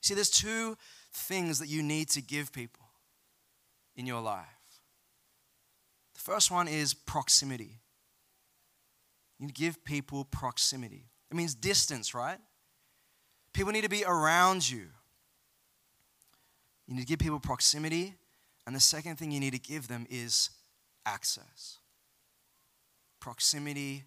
[0.00, 0.76] See, there's two
[1.12, 2.84] things that you need to give people
[3.94, 4.48] in your life.
[6.14, 7.78] The first one is proximity.
[9.38, 11.04] You give people proximity.
[11.30, 12.38] It means distance, right?
[13.52, 14.86] People need to be around you.
[16.88, 18.14] You need to give people proximity.
[18.66, 20.50] And the second thing you need to give them is
[21.06, 21.78] access.
[23.20, 24.02] Proximity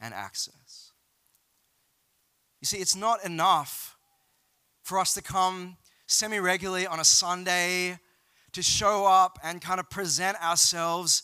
[0.00, 0.92] and access.
[2.60, 3.96] You see, it's not enough
[4.82, 7.98] for us to come semi regularly on a Sunday
[8.52, 11.22] to show up and kind of present ourselves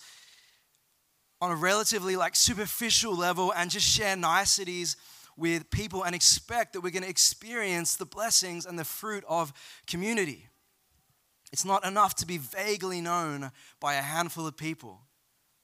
[1.40, 4.96] on a relatively like superficial level and just share niceties
[5.37, 9.52] with people and expect that we're going to experience the blessings and the fruit of
[9.87, 10.48] community.
[11.52, 15.00] It's not enough to be vaguely known by a handful of people.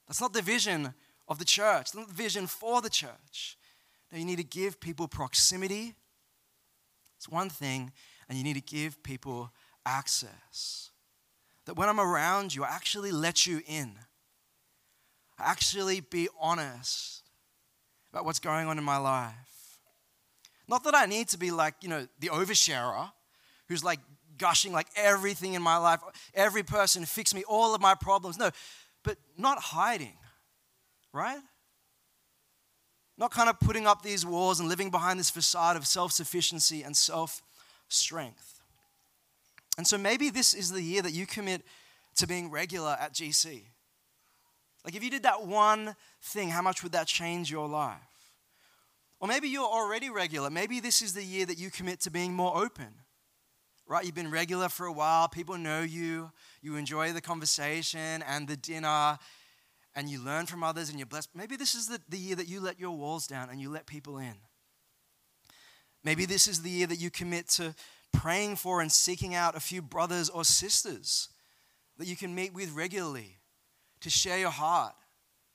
[0.07, 0.93] That's not the vision
[1.29, 3.57] of the church, the vision for the church.
[4.11, 5.93] Now, you need to give people proximity.
[7.17, 7.91] It's one thing,
[8.27, 9.51] and you need to give people
[9.85, 10.89] access.
[11.65, 13.91] That when I'm around you, I actually let you in.
[15.37, 17.23] I actually be honest
[18.11, 19.33] about what's going on in my life.
[20.67, 23.11] Not that I need to be like, you know, the oversharer
[23.67, 23.99] who's like
[24.37, 25.99] gushing like everything in my life,
[26.33, 28.39] every person fix me all of my problems.
[28.39, 28.49] No,
[29.03, 30.18] but not hiding
[31.13, 31.39] right?
[33.17, 36.83] Not kind of putting up these walls and living behind this facade of self sufficiency
[36.83, 37.41] and self
[37.89, 38.61] strength.
[39.77, 41.63] And so maybe this is the year that you commit
[42.15, 43.63] to being regular at GC.
[44.85, 47.99] Like if you did that one thing, how much would that change your life?
[49.19, 50.49] Or maybe you're already regular.
[50.49, 52.87] Maybe this is the year that you commit to being more open.
[53.85, 54.05] Right?
[54.05, 58.55] You've been regular for a while, people know you, you enjoy the conversation and the
[58.55, 59.17] dinner
[59.95, 61.29] and you learn from others and you're blessed.
[61.33, 63.85] Maybe this is the, the year that you let your walls down and you let
[63.85, 64.35] people in.
[66.03, 67.75] Maybe this is the year that you commit to
[68.13, 71.29] praying for and seeking out a few brothers or sisters
[71.97, 73.37] that you can meet with regularly
[74.01, 74.93] to share your heart,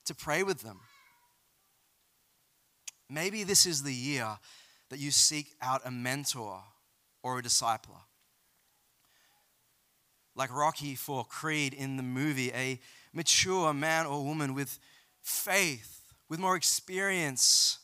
[0.05, 0.79] to pray with them.
[3.09, 4.37] Maybe this is the year
[4.89, 6.61] that you seek out a mentor
[7.23, 8.01] or a discipler.
[10.35, 12.79] Like Rocky for Creed in the movie, a
[13.15, 14.77] mature man or woman with
[15.21, 17.79] faith, with more experience,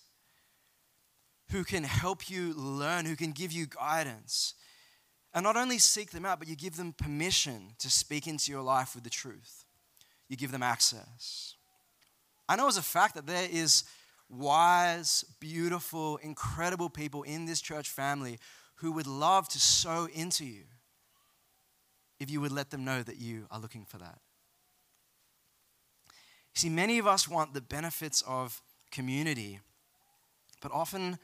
[1.52, 4.54] who can help you learn, who can give you guidance.
[5.34, 8.62] And not only seek them out, but you give them permission to speak into your
[8.62, 9.66] life with the truth.
[10.28, 11.56] You give them access.
[12.48, 13.84] I know as a fact that there is
[14.30, 18.40] wise, beautiful, incredible people in this church family
[18.76, 20.64] who would love to sow into you
[22.20, 24.20] if you would let them know that you are looking for that.
[26.54, 28.62] See, many of us want the benefits of
[28.92, 29.60] community,
[30.62, 31.18] but often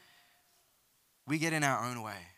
[1.26, 2.28] we get in our own way.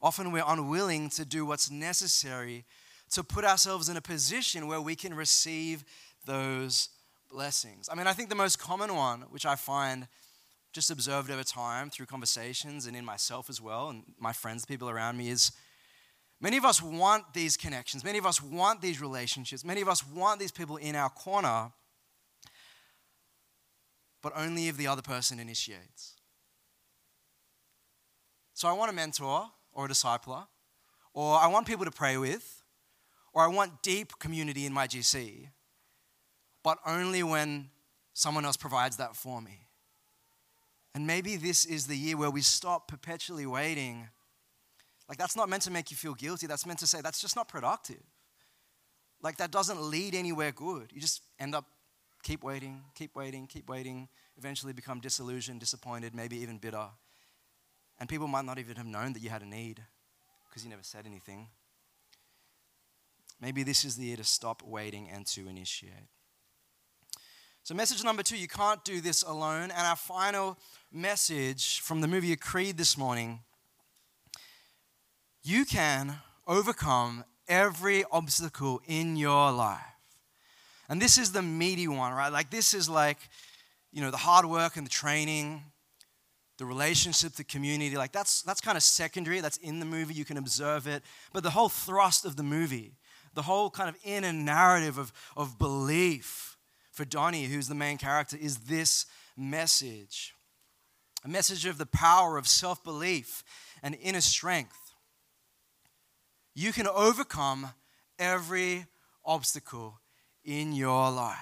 [0.00, 2.64] Often we're unwilling to do what's necessary
[3.10, 5.84] to put ourselves in a position where we can receive
[6.24, 6.90] those
[7.30, 7.88] blessings.
[7.90, 10.06] I mean, I think the most common one, which I find
[10.72, 14.88] just observed over time through conversations and in myself as well, and my friends, people
[14.88, 15.50] around me, is
[16.40, 18.04] Many of us want these connections.
[18.04, 19.64] Many of us want these relationships.
[19.64, 21.72] Many of us want these people in our corner,
[24.22, 26.14] but only if the other person initiates.
[28.54, 30.46] So I want a mentor or a discipler,
[31.12, 32.62] or I want people to pray with,
[33.32, 35.48] or I want deep community in my GC.
[36.62, 37.70] but only when
[38.12, 39.68] someone else provides that for me.
[40.94, 44.08] And maybe this is the year where we stop perpetually waiting.
[45.08, 46.46] Like, that's not meant to make you feel guilty.
[46.46, 48.02] That's meant to say that's just not productive.
[49.22, 50.90] Like, that doesn't lead anywhere good.
[50.92, 51.64] You just end up
[52.22, 56.88] keep waiting, keep waiting, keep waiting, eventually become disillusioned, disappointed, maybe even bitter.
[57.98, 59.82] And people might not even have known that you had a need
[60.48, 61.48] because you never said anything.
[63.40, 66.08] Maybe this is the year to stop waiting and to initiate.
[67.62, 69.70] So, message number two you can't do this alone.
[69.70, 70.58] And our final
[70.92, 73.40] message from the movie Creed this morning
[75.48, 76.14] you can
[76.46, 79.80] overcome every obstacle in your life.
[80.90, 82.30] And this is the meaty one, right?
[82.30, 83.16] Like, this is like,
[83.90, 85.62] you know, the hard work and the training,
[86.58, 87.96] the relationship, the community.
[87.96, 89.40] Like, that's, that's kind of secondary.
[89.40, 90.12] That's in the movie.
[90.12, 91.02] You can observe it.
[91.32, 92.96] But the whole thrust of the movie,
[93.34, 96.58] the whole kind of inner narrative of, of belief
[96.90, 100.34] for Donnie, who's the main character, is this message
[101.24, 103.42] a message of the power of self belief
[103.82, 104.87] and inner strength.
[106.58, 107.68] You can overcome
[108.18, 108.86] every
[109.24, 110.00] obstacle
[110.44, 111.38] in your life.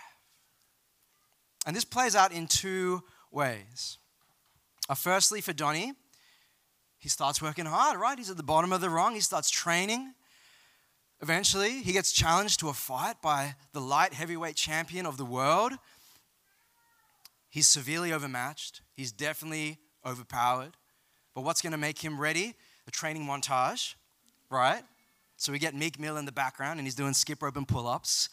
[1.67, 3.97] And this plays out in two ways.
[4.91, 5.95] Uh, firstly, for Donnie,
[6.99, 8.19] he starts working hard, right?
[8.19, 9.15] He's at the bottom of the rung.
[9.15, 10.13] He starts training.
[11.23, 15.73] Eventually, he gets challenged to a fight by the light heavyweight champion of the world.
[17.49, 18.83] He's severely overmatched.
[18.93, 20.77] He's definitely overpowered.
[21.35, 22.55] But what's going to make him ready?
[22.85, 23.95] The training montage,
[24.51, 24.83] right?
[25.37, 27.87] So we get Meek Mill in the background and he's doing skip rope and pull
[27.87, 28.29] ups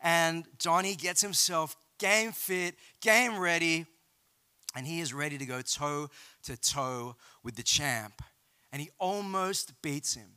[0.00, 3.86] and Johnny gets himself game fit, game ready,
[4.74, 6.10] and he is ready to go toe
[6.44, 8.22] to toe with the champ.
[8.72, 10.28] And he almost beats him.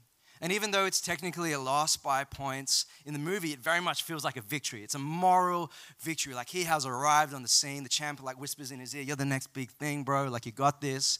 [0.42, 4.04] And even though it's technically a loss by points, in the movie it very much
[4.04, 4.84] feels like a victory.
[4.84, 6.34] It's a moral victory.
[6.34, 7.84] Like he has arrived on the scene.
[7.84, 10.30] The champ like whispers in his ear, "You're the next big thing, bro.
[10.30, 11.20] Like you got this."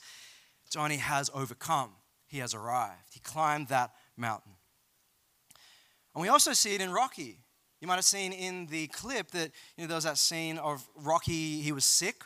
[0.70, 1.96] Johnny has overcome.
[2.28, 3.12] He has arrived.
[3.12, 4.54] He climbed that mountain.
[6.20, 7.38] And we also see it in Rocky.
[7.80, 10.86] You might have seen in the clip that you know, there was that scene of
[10.94, 12.26] Rocky, he was sick.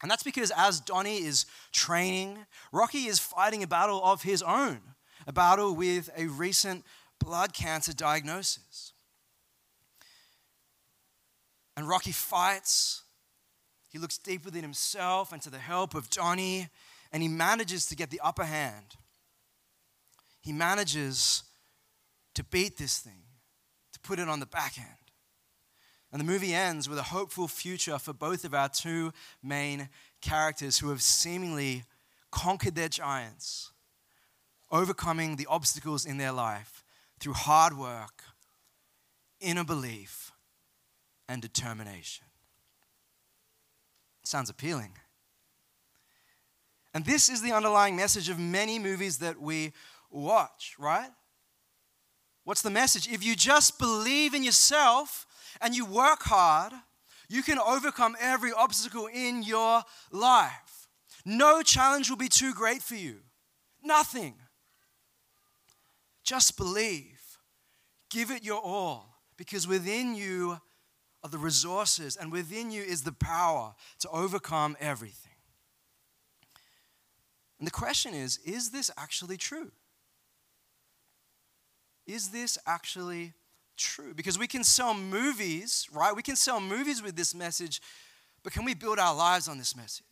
[0.00, 2.38] And that's because as Donnie is training,
[2.70, 4.78] Rocky is fighting a battle of his own,
[5.26, 6.84] a battle with a recent
[7.18, 8.92] blood cancer diagnosis.
[11.76, 13.02] And Rocky fights.
[13.88, 16.68] He looks deep within himself and to the help of Donnie,
[17.12, 18.94] and he manages to get the upper hand.
[20.40, 21.42] He manages
[22.34, 23.22] to beat this thing
[23.92, 24.86] to put it on the back end.
[26.12, 29.12] And the movie ends with a hopeful future for both of our two
[29.42, 29.88] main
[30.20, 31.84] characters who have seemingly
[32.32, 33.72] conquered their giants,
[34.70, 36.84] overcoming the obstacles in their life
[37.20, 38.22] through hard work,
[39.40, 40.32] inner belief,
[41.28, 42.26] and determination.
[44.24, 44.92] Sounds appealing.
[46.92, 49.72] And this is the underlying message of many movies that we
[50.10, 51.10] watch, right?
[52.50, 53.06] What's the message?
[53.06, 55.24] If you just believe in yourself
[55.60, 56.72] and you work hard,
[57.28, 60.88] you can overcome every obstacle in your life.
[61.24, 63.18] No challenge will be too great for you.
[63.84, 64.34] Nothing.
[66.24, 67.20] Just believe.
[68.10, 70.58] Give it your all because within you
[71.22, 75.38] are the resources and within you is the power to overcome everything.
[77.60, 79.70] And the question is is this actually true?
[82.12, 83.32] Is this actually
[83.76, 84.14] true?
[84.14, 86.14] Because we can sell movies, right?
[86.14, 87.80] We can sell movies with this message,
[88.42, 90.04] but can we build our lives on this message?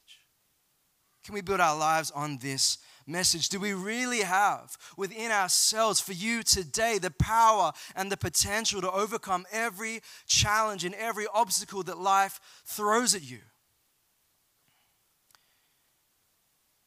[1.24, 3.49] Can we build our lives on this message?
[3.49, 8.90] Do we really have within ourselves for you today the power and the potential to
[8.90, 13.40] overcome every challenge and every obstacle that life throws at you?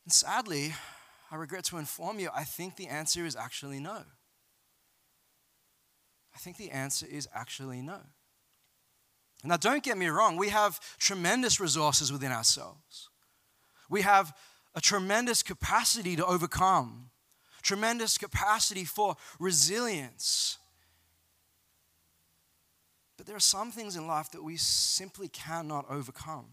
[0.06, 0.74] And sadly,
[1.30, 4.04] I regret to inform you, I think the answer is actually no.
[6.34, 8.00] I think the answer is actually no.
[9.44, 13.10] Now, don't get me wrong, we have tremendous resources within ourselves.
[13.90, 14.34] We have
[14.76, 17.10] a tremendous capacity to overcome,
[17.64, 20.58] tremendous capacity for resilience.
[23.18, 26.46] But there are some things in life that we simply cannot overcome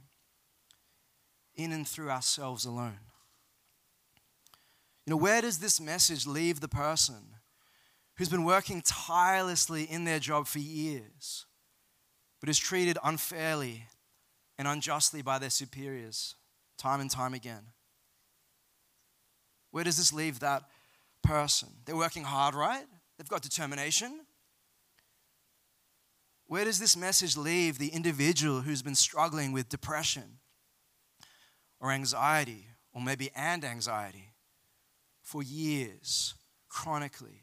[1.55, 2.99] in and through ourselves alone.
[5.07, 7.38] You know, where does this message leave the person
[8.19, 11.47] who's been working tirelessly in their job for years,
[12.41, 13.85] but is treated unfairly
[14.59, 16.35] and unjustly by their superiors
[16.77, 17.63] time and time again.
[19.71, 20.65] Where does this leave that
[21.23, 21.69] person?
[21.85, 22.85] They're working hard, right?
[23.17, 24.21] They've got determination.
[26.47, 30.39] Where does this message leave the individual who's been struggling with depression
[31.81, 34.33] or anxiety, or maybe and anxiety
[35.23, 36.35] for years,
[36.69, 37.43] chronically?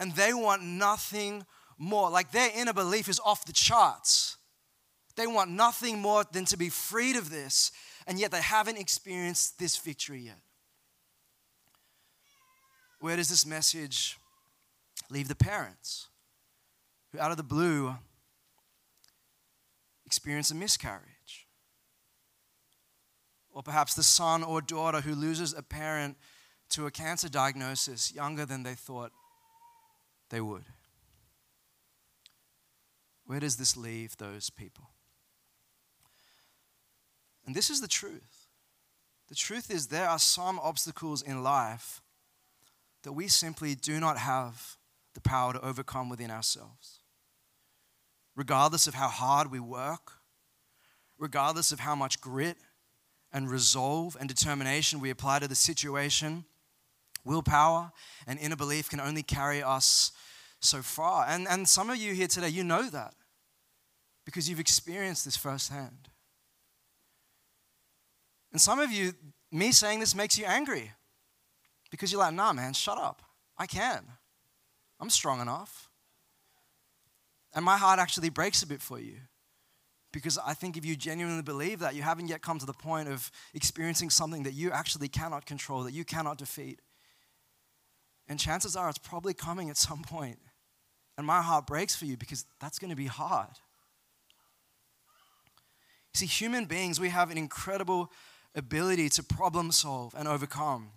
[0.00, 1.44] And they want nothing
[1.78, 2.10] more.
[2.10, 4.38] Like their inner belief is off the charts.
[5.14, 7.70] They want nothing more than to be freed of this,
[8.06, 10.40] and yet they haven't experienced this victory yet.
[13.00, 14.16] Where does this message
[15.10, 16.08] leave the parents
[17.12, 17.94] who, out of the blue,
[20.06, 21.46] experience a miscarriage?
[23.52, 26.16] Or perhaps the son or daughter who loses a parent
[26.70, 29.12] to a cancer diagnosis younger than they thought
[30.30, 30.64] they would.
[33.26, 34.90] Where does this leave those people?
[37.46, 38.48] And this is the truth.
[39.28, 42.02] The truth is, there are some obstacles in life
[43.02, 44.76] that we simply do not have
[45.14, 47.00] the power to overcome within ourselves.
[48.36, 50.12] Regardless of how hard we work,
[51.18, 52.56] regardless of how much grit
[53.32, 56.44] and resolve and determination we apply to the situation,
[57.24, 57.92] willpower
[58.26, 60.12] and inner belief can only carry us
[60.60, 61.26] so far.
[61.28, 63.14] And, and some of you here today, you know that
[64.24, 66.08] because you've experienced this firsthand.
[68.52, 69.12] And some of you,
[69.50, 70.92] me saying this makes you angry
[71.90, 73.22] because you're like, nah, man, shut up.
[73.58, 74.04] I can.
[75.00, 75.88] I'm strong enough.
[77.54, 79.16] And my heart actually breaks a bit for you
[80.12, 83.08] because I think if you genuinely believe that, you haven't yet come to the point
[83.08, 86.80] of experiencing something that you actually cannot control, that you cannot defeat.
[88.30, 90.38] And chances are it's probably coming at some point.
[91.18, 93.50] And my heart breaks for you because that's going to be hard.
[96.14, 98.10] See, human beings, we have an incredible
[98.54, 100.90] ability to problem solve and overcome.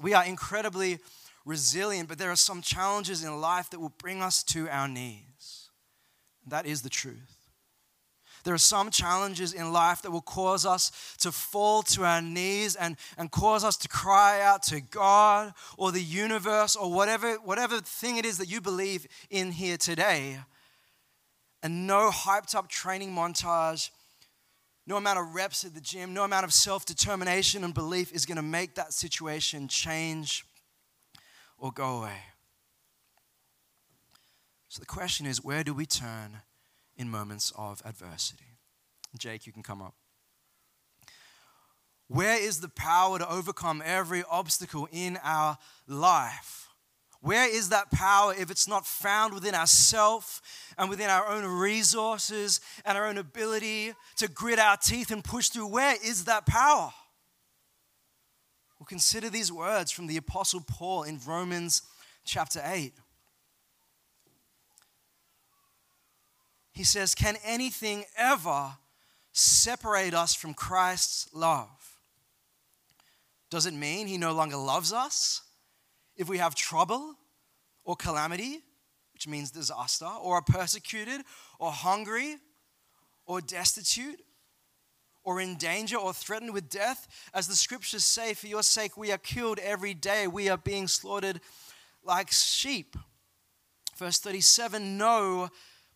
[0.00, 0.98] We are incredibly
[1.44, 5.68] resilient, but there are some challenges in life that will bring us to our knees.
[6.46, 7.39] That is the truth.
[8.44, 12.76] There are some challenges in life that will cause us to fall to our knees
[12.76, 17.80] and, and cause us to cry out to God or the universe or whatever, whatever
[17.80, 20.38] thing it is that you believe in here today.
[21.62, 23.90] And no hyped up training montage
[24.90, 28.26] no amount of reps at the gym, no amount of self determination and belief is
[28.26, 30.44] going to make that situation change
[31.58, 32.18] or go away.
[34.68, 36.40] So the question is where do we turn
[37.00, 38.58] in moments of adversity?
[39.18, 39.94] Jake, you can come up.
[42.08, 45.56] Where is the power to overcome every obstacle in our
[45.88, 46.68] life?
[47.22, 50.42] Where is that power if it's not found within ourselves
[50.76, 55.48] and within our own resources and our own ability to grit our teeth and push
[55.48, 55.68] through?
[55.68, 56.92] Where is that power?
[58.78, 61.82] Well, consider these words from the Apostle Paul in Romans
[62.24, 62.92] chapter 8.
[66.80, 68.72] He says, Can anything ever
[69.32, 71.98] separate us from Christ's love?
[73.50, 75.42] Does it mean he no longer loves us?
[76.16, 77.16] if we have trouble
[77.84, 78.60] or calamity,
[79.12, 81.20] which means disaster, or are persecuted
[81.58, 82.36] or hungry
[83.26, 84.20] or destitute
[85.22, 89.12] or in danger or threatened with death, as the scriptures say, for your sake we
[89.12, 91.42] are killed every day, we are being slaughtered
[92.02, 92.96] like sheep.
[93.98, 95.50] Verse 37 No,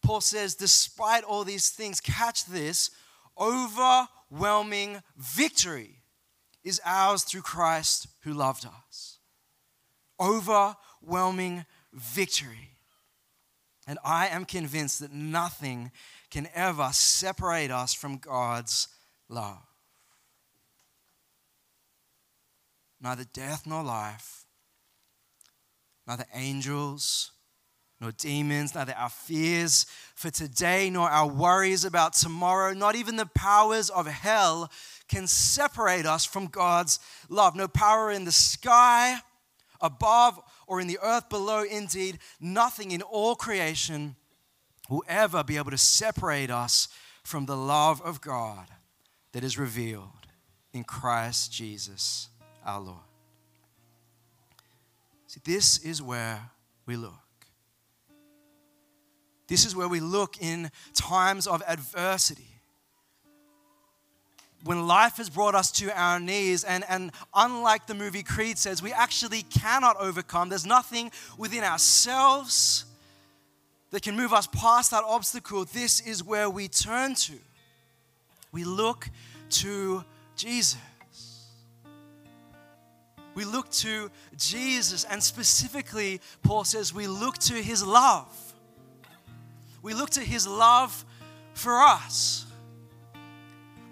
[0.05, 2.91] Paul says, despite all these things, catch this
[3.39, 6.03] overwhelming victory
[6.63, 9.15] is ours through Christ who loved us
[10.21, 12.71] overwhelming victory.
[13.87, 15.91] And I am convinced that nothing
[16.31, 18.89] can ever separate us from God's
[19.29, 19.63] love.
[23.01, 24.47] Neither death nor life,
[26.07, 27.33] neither angels
[28.01, 33.27] nor demons, neither our fears for today nor our worries about tomorrow, not even the
[33.27, 34.71] powers of hell
[35.09, 37.55] can separate us from God's love.
[37.55, 39.19] No power in the sky
[39.81, 44.17] above or in the earth below, indeed, nothing in all creation
[44.89, 46.89] will ever be able to separate us
[47.23, 48.67] from the love of God
[49.33, 50.09] that is revealed
[50.73, 52.29] in Christ Jesus
[52.65, 52.99] our Lord.
[55.27, 56.51] See, this is where
[56.87, 57.24] we look.
[59.47, 62.55] This is where we look in times of adversity
[64.65, 68.83] when life has brought us to our knees, and, and unlike the movie Creed says,
[68.83, 72.87] we actually cannot overcome, there's nothing within ourselves
[73.91, 75.65] that can move us past that obstacle.
[75.67, 77.35] This is where we turn to.
[78.53, 79.09] We look
[79.51, 80.03] to
[80.35, 80.79] Jesus.
[83.35, 88.44] We look to Jesus, and specifically, Paul says, we look to his love.
[89.85, 91.05] We look to his love
[91.53, 92.47] for us.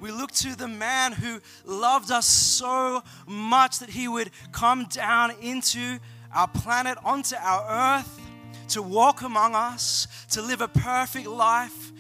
[0.00, 5.32] We look to the man who loved us so much that he would come down
[5.42, 5.98] into
[6.34, 8.20] our planet, onto our earth,
[8.68, 11.92] to walk among us, to live a perfect life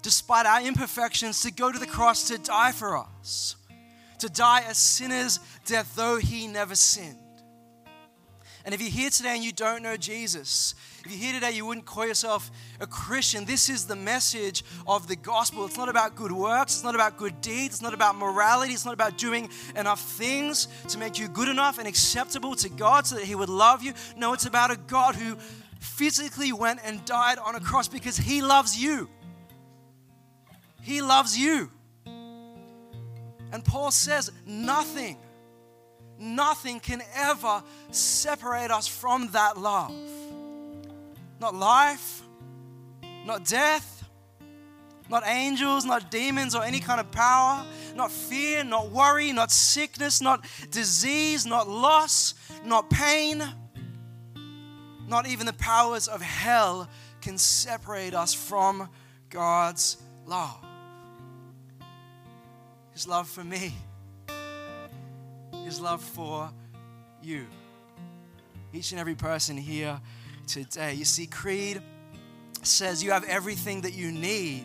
[0.00, 3.56] despite our imperfections, to go to the cross to die for us,
[4.20, 7.18] to die a sinner's death, though he never sinned.
[8.64, 10.74] And if you're here today and you don't know Jesus,
[11.04, 13.44] if you're here today, you wouldn't call yourself a Christian.
[13.44, 15.64] This is the message of the gospel.
[15.64, 18.84] It's not about good works, it's not about good deeds, it's not about morality, it's
[18.84, 23.14] not about doing enough things to make you good enough and acceptable to God so
[23.14, 23.92] that He would love you.
[24.16, 25.36] No, it's about a God who
[25.78, 29.08] physically went and died on a cross because He loves you.
[30.82, 31.70] He loves you.
[33.52, 35.16] And Paul says, nothing
[36.20, 39.94] nothing can ever separate us from that love.
[41.40, 42.22] Not life,
[43.24, 44.04] not death,
[45.08, 47.64] not angels, not demons or any kind of power,
[47.94, 52.34] not fear, not worry, not sickness, not disease, not loss,
[52.64, 53.42] not pain,
[55.06, 56.88] not even the powers of hell
[57.20, 58.88] can separate us from
[59.30, 60.58] God's love.
[62.92, 63.74] His love for me
[65.68, 66.50] his love for
[67.22, 67.46] you.
[68.72, 70.00] Each and every person here
[70.48, 70.94] today.
[70.94, 71.80] You see, Creed
[72.62, 74.64] says you have everything that you need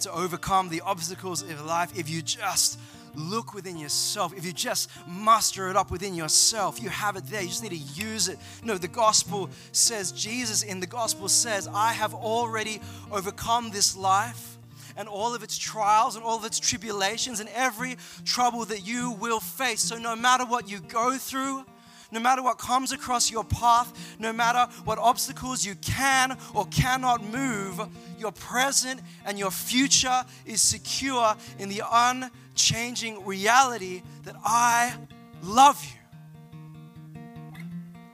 [0.00, 2.78] to overcome the obstacles of life if you just
[3.14, 4.36] look within yourself.
[4.36, 7.42] If you just muster it up within yourself, you have it there.
[7.42, 8.38] You just need to use it.
[8.62, 12.80] No, the gospel says, Jesus in the gospel says, I have already
[13.10, 14.58] overcome this life
[14.96, 19.12] and all of its trials and all of its tribulations and every trouble that you
[19.12, 19.80] will face.
[19.80, 21.64] So, no matter what you go through,
[22.12, 27.24] no matter what comes across your path, no matter what obstacles you can or cannot
[27.24, 27.80] move,
[28.18, 34.94] your present and your future is secure in the unchanging reality that I
[35.42, 37.20] love you,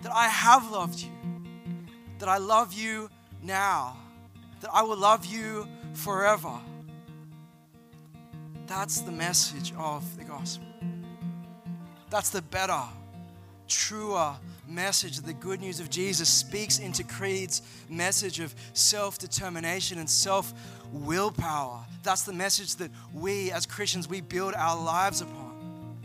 [0.02, 1.10] that I have loved you,
[2.20, 3.10] that I love you
[3.42, 3.96] now,
[4.60, 6.52] that I will love you forever.
[8.66, 10.66] That's the message of the gospel.
[12.10, 12.82] That's the better,
[13.68, 14.34] truer
[14.66, 15.18] message.
[15.18, 20.52] The good news of Jesus speaks into Creed's message of self determination and self
[20.92, 21.84] willpower.
[22.02, 25.96] That's the message that we as Christians we build our lives upon.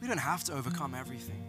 [0.00, 1.44] We don't have to overcome everything.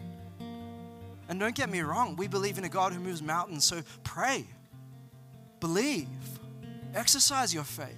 [1.27, 4.47] And don't get me wrong, we believe in a God who moves mountains, so pray
[5.59, 6.07] Believe.
[6.95, 7.95] Exercise your faith.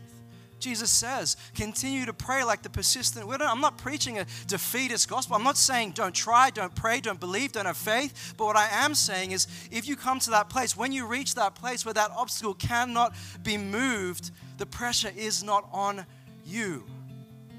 [0.62, 3.46] Jesus says, continue to pray like the persistent widow.
[3.46, 5.36] I'm not preaching a defeatist gospel.
[5.36, 8.34] I'm not saying don't try, don't pray, don't believe, don't have faith.
[8.38, 11.36] But what I am saying is if you come to that place, when you reach
[11.36, 16.06] that place where that obstacle cannot be moved, the pressure is not on
[16.46, 16.86] you.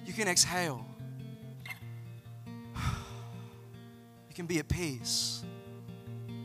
[0.06, 0.86] You can exhale.
[4.28, 5.44] You can be at peace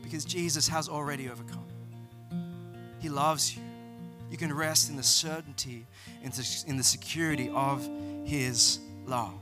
[0.02, 1.64] because Jesus has already overcome.
[2.98, 3.62] He loves you.
[4.30, 5.86] You can rest in the certainty,
[6.22, 7.88] in the security of
[8.24, 9.34] His love.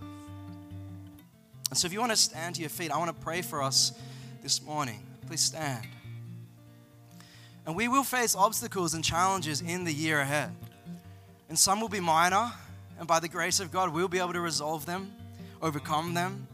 [1.68, 3.62] And so, if you want to stand to your feet, I want to pray for
[3.62, 3.92] us
[4.42, 5.00] this morning.
[5.26, 5.84] Please stand.
[7.66, 10.54] And we will face obstacles and challenges in the year ahead.
[11.48, 12.52] And some will be minor,
[12.98, 15.12] and by the grace of God, we'll be able to resolve them,
[15.60, 16.46] overcome them.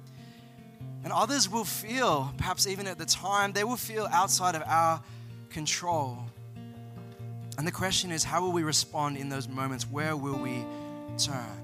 [1.04, 5.02] And others will feel, perhaps even at the time, they will feel outside of our
[5.50, 6.24] control.
[7.62, 9.88] And the question is, how will we respond in those moments?
[9.88, 10.64] Where will we
[11.16, 11.62] turn?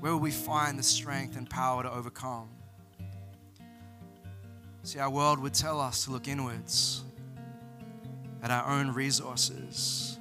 [0.00, 2.48] Where will we find the strength and power to overcome?
[4.82, 7.04] See, our world would tell us to look inwards
[8.42, 10.18] at our own resources.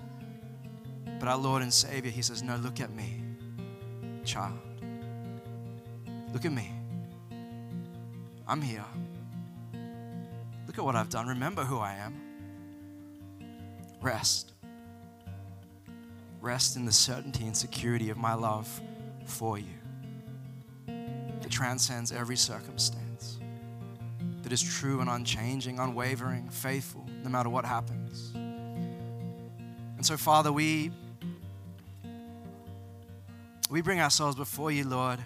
[1.17, 3.21] But our Lord and Savior, He says, No, look at me,
[4.25, 4.59] child.
[6.33, 6.73] Look at me.
[8.45, 8.83] I'm here.
[10.67, 11.25] Look at what I've done.
[11.25, 12.24] Remember who I am.
[14.05, 14.51] Rest.
[16.39, 18.69] Rest in the certainty and security of my love
[19.25, 19.65] for you
[20.85, 23.39] that transcends every circumstance,
[24.43, 28.31] that is true and unchanging, unwavering, faithful, no matter what happens.
[28.35, 30.91] And so, Father, we,
[33.71, 35.19] we bring ourselves before you, Lord.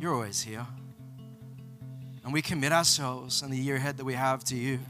[0.00, 0.66] You're always here.
[2.24, 4.80] And we commit ourselves and the year ahead that we have to you.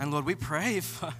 [0.00, 1.12] And Lord, we pray for,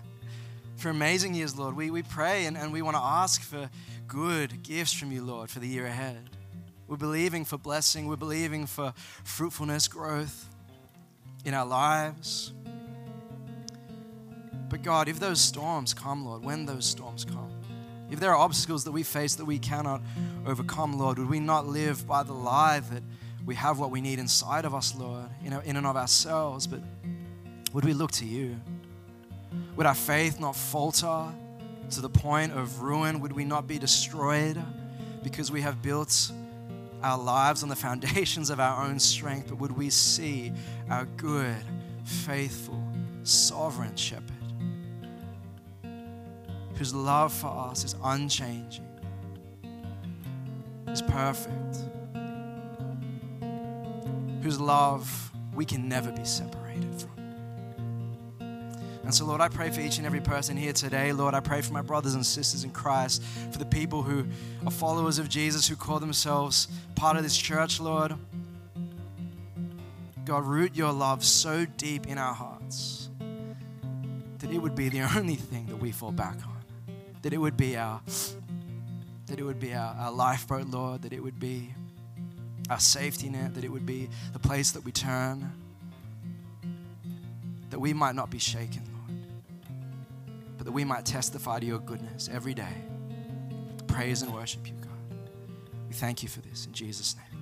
[0.77, 1.77] for amazing years, Lord.
[1.77, 3.71] We, we pray and, and we want to ask for
[4.07, 6.31] good gifts from you, Lord, for the year ahead.
[6.87, 8.93] We're believing for blessing, we're believing for
[9.25, 10.49] fruitfulness, growth
[11.45, 12.53] in our lives.
[14.69, 17.51] But God, if those storms come, Lord, when those storms come,
[18.11, 20.03] if there are obstacles that we face that we cannot
[20.47, 23.03] overcome, Lord, would we not live by the lie that
[23.47, 26.81] we have what we need inside of us, Lord, in and of ourselves, but
[27.75, 28.57] would we look to you?
[29.77, 31.27] Would our faith not falter
[31.91, 33.19] to the point of ruin?
[33.21, 34.63] Would we not be destroyed
[35.25, 36.31] because we have built
[37.03, 39.49] our lives on the foundations of our own strength?
[39.49, 40.53] But would we see
[40.89, 41.57] our good,
[42.05, 42.81] faithful,
[43.25, 44.31] sovereign shepherd
[46.77, 48.87] whose love for us is unchanging,
[50.89, 51.79] is perfect,
[54.43, 57.14] whose love we can never be separated from?
[59.05, 61.13] And so, Lord, I pray for each and every person here today.
[61.13, 64.27] Lord, I pray for my brothers and sisters in Christ, for the people who
[64.67, 68.15] are followers of Jesus, who call themselves part of this church, Lord.
[70.25, 73.11] God, root your love so deep in our hearts
[74.39, 76.63] that it would be the only thing that we fall back on.
[77.21, 78.01] That it would be our
[79.27, 81.75] that it would be our, our lifeboat, Lord, that it would be
[82.69, 85.51] our safety net, that it would be the place that we turn,
[87.71, 88.94] that we might not be shaken
[90.65, 92.75] but that we might testify to your goodness every day.
[93.87, 94.91] Praise and worship you, God.
[95.87, 97.34] We thank you for this in Jesus' name.